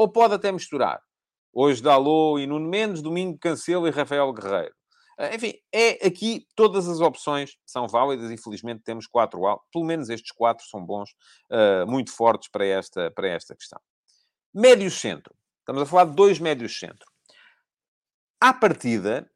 [0.00, 0.98] Ou pode até misturar.
[1.52, 4.74] Hoje Dalot e Nuno Mendes, domingo Cancelo e Rafael Guerreiro.
[5.18, 9.38] Uh, enfim, é aqui todas as opções são válidas e felizmente temos quatro,
[9.70, 11.10] pelo menos estes quatro são bons,
[11.50, 13.78] uh, muito fortes para esta, para esta questão.
[14.54, 15.36] Médio centro.
[15.58, 17.06] Estamos a falar de dois médios centro.
[18.40, 19.30] À partida,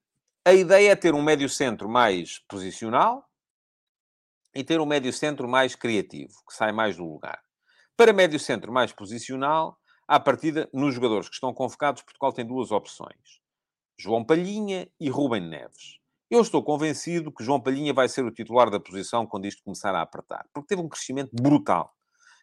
[0.47, 3.23] a ideia é ter um médio centro mais posicional
[4.55, 7.39] e ter um médio centro mais criativo, que sai mais do lugar.
[7.99, 12.71] Para médio centro mais posicional, à partida, nos jogadores que estão convocados, Portugal tem duas
[12.71, 13.41] opções.
[13.99, 15.99] João Palhinha e Rubem Neves.
[16.31, 19.95] Eu estou convencido que João Palhinha vai ser o titular da posição quando isto começar
[19.95, 21.95] a apertar, porque teve um crescimento brutal.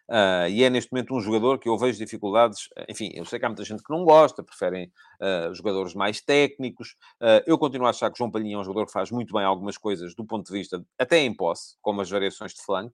[0.10, 2.68] Uh, e é neste momento um jogador que eu vejo dificuldades.
[2.90, 4.92] Enfim, eu sei que há muita gente que não gosta, preferem
[5.22, 6.96] uh, jogadores mais técnicos.
[7.22, 9.44] Uh, eu continuo a achar que João Palhinha é um jogador que faz muito bem
[9.44, 12.94] algumas coisas do ponto de vista, até em posse, como as variações de flanco.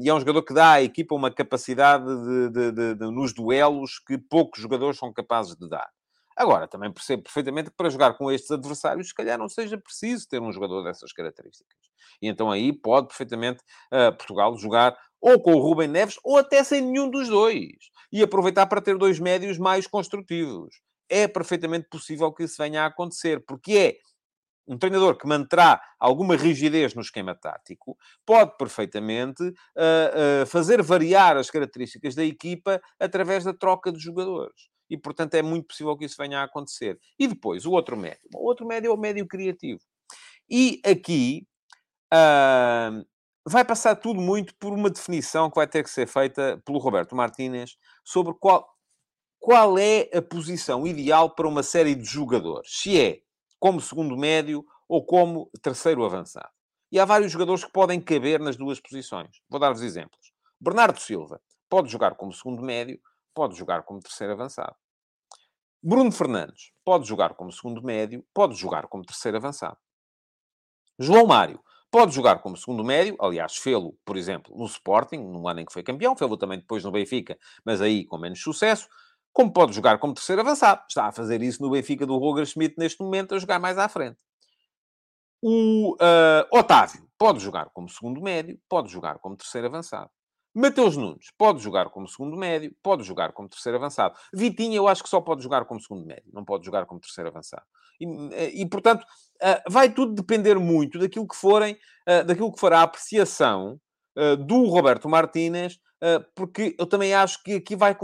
[0.00, 3.32] E é um jogador que dá à equipa uma capacidade de, de, de, de, nos
[3.32, 5.88] duelos que poucos jogadores são capazes de dar.
[6.36, 10.28] Agora, também percebo perfeitamente que para jogar com estes adversários, se calhar não seja preciso
[10.28, 11.76] ter um jogador dessas características.
[12.22, 13.60] E então aí pode perfeitamente
[13.92, 17.76] uh, Portugal jogar ou com o Rubem Neves ou até sem nenhum dos dois.
[18.12, 20.80] E aproveitar para ter dois médios mais construtivos.
[21.08, 23.96] É perfeitamente possível que isso venha a acontecer, porque é
[24.70, 31.36] um treinador que manterá alguma rigidez no esquema tático pode perfeitamente uh, uh, fazer variar
[31.36, 34.70] as características da equipa através da troca de jogadores.
[34.88, 37.00] E, portanto, é muito possível que isso venha a acontecer.
[37.18, 38.28] E depois, o outro médio.
[38.32, 39.80] O outro médio é o médio criativo.
[40.48, 41.44] E aqui
[42.14, 43.04] uh,
[43.44, 47.16] vai passar tudo muito por uma definição que vai ter que ser feita pelo Roberto
[47.16, 48.68] Martínez sobre qual,
[49.40, 52.70] qual é a posição ideal para uma série de jogadores.
[52.72, 53.20] Se é
[53.60, 56.50] como segundo médio ou como terceiro avançado.
[56.90, 59.40] E há vários jogadores que podem caber nas duas posições.
[59.48, 60.32] Vou dar-vos exemplos.
[60.58, 63.00] Bernardo Silva pode jogar como segundo médio,
[63.32, 64.74] pode jogar como terceiro avançado.
[65.82, 69.78] Bruno Fernandes pode jogar como segundo médio, pode jogar como terceiro avançado.
[70.98, 75.60] João Mário pode jogar como segundo médio, aliás, fê-lo, por exemplo, no Sporting, no ano
[75.60, 78.88] em que foi campeão, fê-lo também depois no Benfica, mas aí com menos sucesso,
[79.32, 80.82] como pode jogar como terceiro avançado.
[80.88, 83.88] Está a fazer isso no Benfica do Roger Schmidt neste momento, a jogar mais à
[83.88, 84.18] frente.
[85.42, 90.10] O uh, Otávio pode jogar como segundo médio, pode jogar como terceiro avançado.
[90.54, 94.16] Mateus Nunes pode jogar como segundo médio, pode jogar como terceiro avançado.
[94.34, 97.30] Vitinha, eu acho que só pode jogar como segundo médio, não pode jogar como terceiro
[97.30, 97.62] avançado.
[98.00, 99.06] E, e portanto,
[99.40, 103.80] ah, vai tudo depender muito daquilo que forem, ah, daquilo que for a apreciação
[104.46, 105.78] do Roberto Martínez,
[106.34, 107.96] porque eu também acho que aqui vai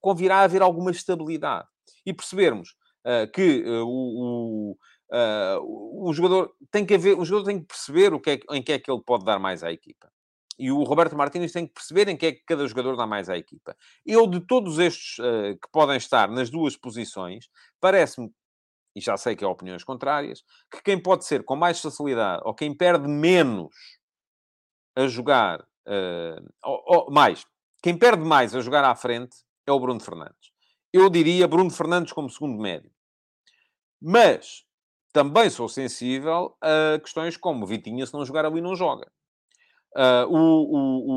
[0.00, 1.66] convirá a haver alguma estabilidade.
[2.04, 2.74] E percebermos
[3.34, 4.76] que o,
[5.12, 8.62] o, o jogador tem que haver, o jogador tem que perceber o que é, em
[8.62, 10.10] que é que ele pode dar mais à equipa.
[10.58, 13.28] E o Roberto Martínez tem que perceber em que é que cada jogador dá mais
[13.28, 13.74] à equipa.
[14.04, 17.48] Eu, de todos estes que podem estar nas duas posições,
[17.80, 18.30] parece-me,
[18.94, 22.54] e já sei que há opiniões contrárias, que quem pode ser com mais facilidade, ou
[22.54, 23.74] quem perde menos
[24.94, 27.46] a jogar, uh, ou, ou, mais,
[27.82, 30.52] quem perde mais a jogar à frente é o Bruno Fernandes.
[30.92, 32.90] Eu diria Bruno Fernandes como segundo médio.
[34.00, 34.64] Mas
[35.12, 39.10] também sou sensível a questões como Vitinha, se não jogar ali, não joga.
[39.94, 41.12] Uh, o, o,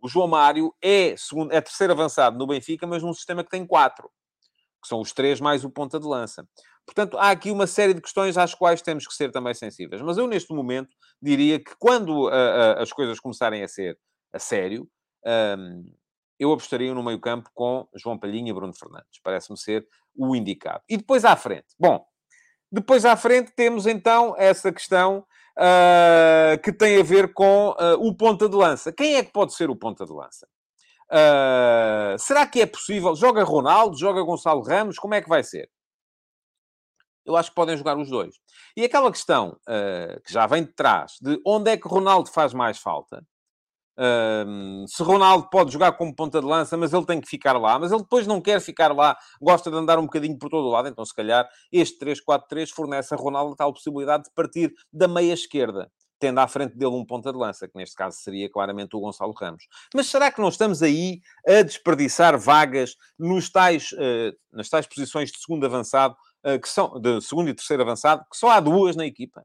[0.00, 3.66] o, João Mário é, segundo, é terceiro avançado no Benfica, mas num sistema que tem
[3.66, 4.08] quatro,
[4.80, 6.48] que são os três mais o ponta de lança.
[6.88, 10.00] Portanto, há aqui uma série de questões às quais temos que ser também sensíveis.
[10.00, 13.98] Mas eu, neste momento, diria que quando uh, uh, as coisas começarem a ser
[14.32, 14.88] a sério,
[15.58, 15.84] um,
[16.38, 19.20] eu apostaria no meio-campo com João Palhinha e Bruno Fernandes.
[19.22, 19.86] Parece-me ser
[20.16, 20.82] o indicado.
[20.88, 21.66] E depois à frente.
[21.78, 22.04] Bom,
[22.70, 25.26] depois à frente temos então essa questão
[25.58, 28.92] uh, que tem a ver com uh, o ponta de lança.
[28.92, 30.48] Quem é que pode ser o ponta de lança?
[31.10, 33.14] Uh, será que é possível?
[33.16, 33.98] Joga Ronaldo?
[33.98, 34.98] Joga Gonçalo Ramos?
[34.98, 35.68] Como é que vai ser?
[37.28, 38.36] Eu acho que podem jogar os dois.
[38.74, 39.56] E aquela questão
[40.24, 43.22] que já vem de trás, de onde é que Ronaldo faz mais falta,
[44.86, 47.90] se Ronaldo pode jogar como ponta de lança, mas ele tem que ficar lá, mas
[47.90, 50.88] ele depois não quer ficar lá, gosta de andar um bocadinho por todo o lado,
[50.88, 55.32] então se calhar este 3-4-3 fornece a Ronaldo a tal possibilidade de partir da meia
[55.32, 59.00] esquerda, tendo à frente dele um ponta de lança, que neste caso seria claramente o
[59.00, 59.64] Gonçalo Ramos.
[59.92, 65.32] Mas será que não estamos aí a desperdiçar vagas nos tais, uh, nas tais posições
[65.32, 66.18] de segundo avançado, uh,
[66.56, 69.44] que são, de segundo e terceiro avançado, que só há duas na equipa?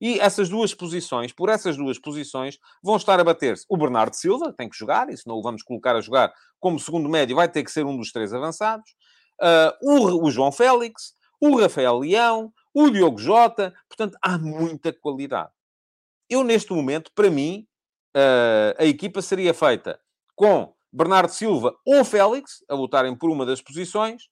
[0.00, 3.64] E essas duas posições, por essas duas posições, vão estar a bater-se.
[3.68, 6.78] O Bernardo Silva tem que jogar, e se não o vamos colocar a jogar como
[6.78, 8.90] segundo médio, vai ter que ser um dos três avançados.
[9.40, 13.74] Uh, o, o, João Félix, o Rafael Leão, o Diogo Jota.
[13.88, 15.50] Portanto, há muita qualidade.
[16.30, 17.66] Eu, neste momento, para mim,
[18.16, 19.98] uh, a equipa seria feita
[20.36, 24.28] com Bernardo Silva ou Félix a lutarem por uma das posições,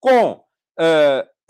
[0.00, 0.42] com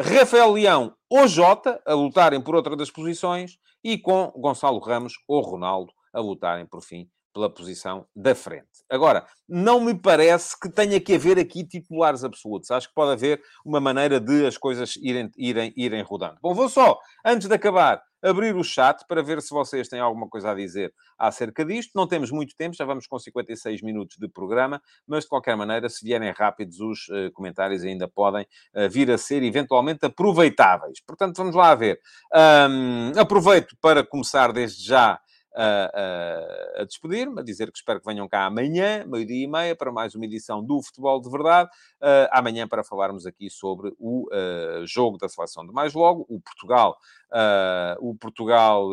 [0.01, 5.41] Rafael Leão ou Jota a lutarem por outra das posições e com Gonçalo Ramos ou
[5.41, 8.85] Ronaldo a lutarem, por fim, pela posição da frente.
[8.89, 12.71] Agora, não me parece que tenha que haver aqui titulares absolutos.
[12.71, 16.39] Acho que pode haver uma maneira de as coisas irem, irem, irem rodando.
[16.41, 20.29] Bom, vou só, antes de acabar, abrir o chat para ver se vocês têm alguma
[20.29, 21.91] coisa a dizer acerca disto.
[21.95, 25.89] Não temos muito tempo, já vamos com 56 minutos de programa, mas de qualquer maneira,
[25.89, 31.01] se vierem rápidos, os uh, comentários ainda podem uh, vir a ser eventualmente aproveitáveis.
[31.07, 32.01] Portanto, vamos lá ver.
[32.35, 35.21] Um, aproveito para começar desde já
[35.55, 39.77] a, a, a despedir-me, a dizer que espero que venham cá amanhã, meio-dia e meia,
[39.77, 41.71] para mais uma edição do Futebol de Verdade.
[42.01, 46.41] Uh, amanhã para falarmos aqui sobre o uh, jogo da seleção de mais logo, o
[46.41, 46.97] Portugal,
[47.31, 48.89] uh, o Portugal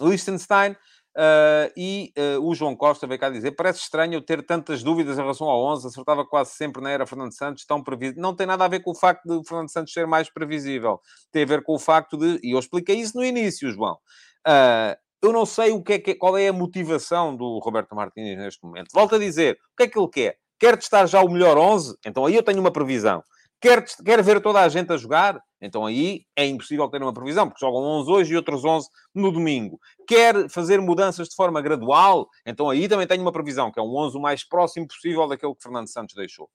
[0.00, 0.76] Liechtenstein.
[1.18, 5.18] Uh, e uh, o João Costa veio cá dizer: parece estranho eu ter tantas dúvidas
[5.18, 8.22] em relação ao 11, acertava quase sempre na era Fernando Santos, tão previsível.
[8.22, 11.00] Não tem nada a ver com o facto de Fernando Santos ser mais previsível,
[11.32, 13.98] tem a ver com o facto de, e eu expliquei isso no início, João,
[14.46, 18.38] Uh, eu não sei o que é que, qual é a motivação do Roberto Martínez
[18.38, 18.88] neste momento.
[18.92, 20.36] Volto a dizer, o que é que ele quer?
[20.58, 21.96] Quer testar já o melhor 11?
[22.04, 23.22] Então aí eu tenho uma previsão.
[23.60, 25.40] Quer, quer ver toda a gente a jogar?
[25.60, 29.32] Então aí é impossível ter uma previsão, porque jogam 11 hoje e outros 11 no
[29.32, 29.80] domingo.
[30.06, 32.28] Quer fazer mudanças de forma gradual?
[32.46, 35.54] Então aí também tenho uma previsão, que é um 11 o mais próximo possível daquele
[35.54, 36.48] que Fernando Santos deixou.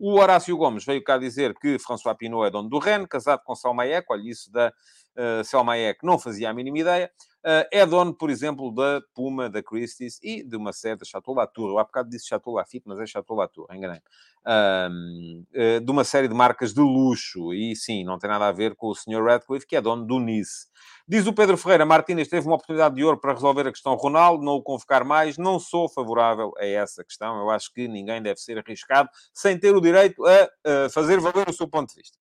[0.00, 3.54] O Horácio Gomes veio cá dizer que François Pinot é dono do Rennes, casado com
[3.54, 4.72] Salmaek, olha, isso da
[5.18, 7.10] uh, Salmaek não fazia a mínima ideia.
[7.44, 11.70] Uh, é dono, por exemplo, da Puma, da Christie's e de uma sede Chateau Latour.
[11.70, 14.00] Eu há bocado disse Chateau Lafitte, mas é Chateau Latour, enganei
[14.48, 17.52] uh, uh, de uma série de marcas de luxo.
[17.52, 19.22] E sim, não tem nada a ver com o Sr.
[19.22, 20.66] Radcliffe, que é dono do Nice.
[21.06, 24.44] Diz o Pedro Ferreira, Martínez teve uma oportunidade de ouro para resolver a questão Ronaldo,
[24.44, 25.38] não o convocar mais.
[25.38, 27.38] Não sou favorável a essa questão.
[27.38, 31.48] Eu acho que ninguém deve ser arriscado sem ter o direito a, a fazer valer
[31.48, 32.18] o seu ponto de vista.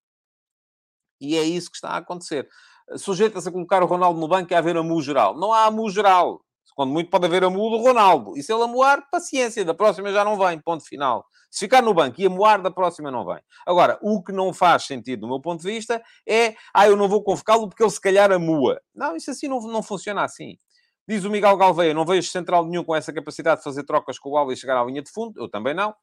[1.19, 2.47] E é isso que está a acontecer.
[2.95, 5.38] Sujeita-se a colocar o Ronaldo no banco e a haver amu geral.
[5.38, 6.41] Não há amu geral.
[6.75, 8.38] Quando muito pode haver amu do Ronaldo.
[8.38, 9.65] E se ele amuar, paciência.
[9.65, 10.59] Da próxima já não vem.
[10.59, 11.25] Ponto final.
[11.49, 13.39] Se ficar no banco e amuar, da próxima não vem.
[13.65, 17.07] Agora, o que não faz sentido, do meu ponto de vista, é ah, eu não
[17.07, 18.79] vou convocá-lo porque ele se calhar amua.
[18.93, 20.57] Não, isso assim não, não funciona assim.
[21.07, 24.31] Diz o Miguel Galveia, não vejo central nenhum com essa capacidade de fazer trocas com
[24.31, 25.41] o Alves e chegar à linha de fundo.
[25.41, 25.95] Eu também não.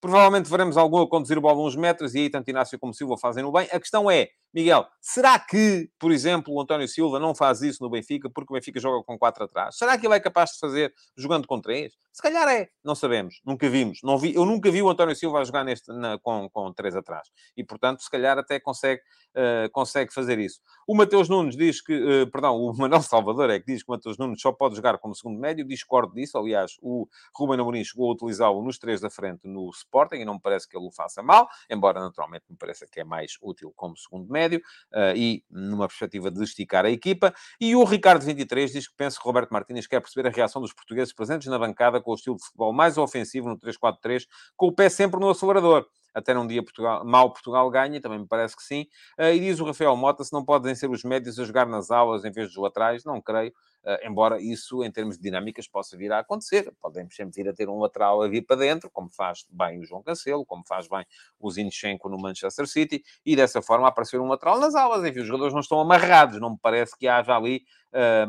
[0.00, 3.16] Provavelmente veremos algum a conduzir o bola uns metros e aí tanto Inácio como Silva
[3.16, 3.68] fazem no bem.
[3.72, 7.90] A questão é, Miguel, será que, por exemplo, o António Silva não faz isso no
[7.90, 9.76] Benfica porque o Benfica joga com quatro atrás?
[9.76, 11.92] Será que ele é capaz de fazer jogando com três?
[12.12, 12.68] Se calhar é.
[12.82, 13.40] Não sabemos.
[13.44, 14.00] Nunca vimos.
[14.02, 16.96] Não vi, eu nunca vi o António Silva a jogar neste, na, com, com três
[16.96, 17.28] atrás.
[17.56, 19.02] E, portanto, se calhar até consegue,
[19.36, 20.60] uh, consegue fazer isso.
[20.86, 23.94] O Mateus Nunes diz que, uh, perdão, o Manuel Salvador é que diz que o
[23.94, 25.64] Mateus Nunes só pode jogar como segundo médio.
[25.64, 26.38] Discordo disso.
[26.38, 30.34] Aliás, o Ruben Amorim chegou a utilizá-lo nos três da frente no Sporting e não
[30.34, 33.72] me parece que ele o faça mal, embora naturalmente me pareça que é mais útil
[33.76, 37.34] como segundo médio uh, e numa perspectiva de esticar a equipa.
[37.60, 40.72] E o Ricardo 23 diz que pensa que Roberto Martínez quer perceber a reação dos
[40.72, 44.26] portugueses presentes na bancada com o estilo de futebol mais ofensivo no 3-4-3,
[44.56, 48.26] com o pé sempre no acelerador até num dia Portugal, mal Portugal ganha, também me
[48.26, 48.86] parece que sim.
[49.18, 51.90] Uh, e diz o Rafael Mota, se não podem ser os médios a jogar nas
[51.90, 53.52] aulas em vez dos laterais, não creio.
[53.84, 56.72] Uh, embora isso, em termos de dinâmicas, possa vir a acontecer.
[56.80, 59.84] Podemos sempre vir a ter um lateral a vir para dentro, como faz bem o
[59.84, 61.06] João Cancelo, como faz bem
[61.38, 65.04] o Zinchenko no Manchester City, e dessa forma aparecer um lateral nas aulas.
[65.04, 67.62] Enfim, os jogadores não estão amarrados, não me parece que haja ali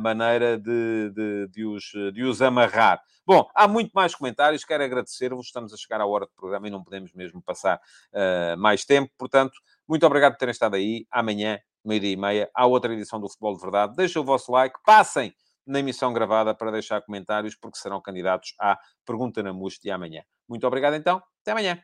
[0.01, 1.83] maneira de, de, de, os,
[2.13, 3.01] de os amarrar.
[3.29, 6.71] Bom, há muito mais comentários, quero agradecer-vos, estamos a chegar à hora do programa e
[6.71, 7.79] não podemos mesmo passar
[8.11, 9.53] uh, mais tempo, portanto,
[9.87, 11.05] muito obrigado por terem estado aí.
[11.11, 13.95] Amanhã, meio-dia e meia, há outra edição do Futebol de Verdade.
[13.95, 15.31] Deixem o vosso like, passem
[15.65, 20.23] na emissão gravada para deixar comentários, porque serão candidatos à Pergunta na Must de amanhã.
[20.47, 21.79] Muito obrigado então, até amanhã.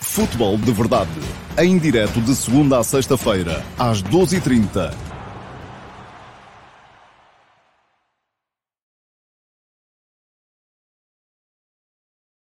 [0.00, 1.10] Futebol de Verdade,
[1.58, 5.11] em direto de segunda a sexta-feira, às 12h30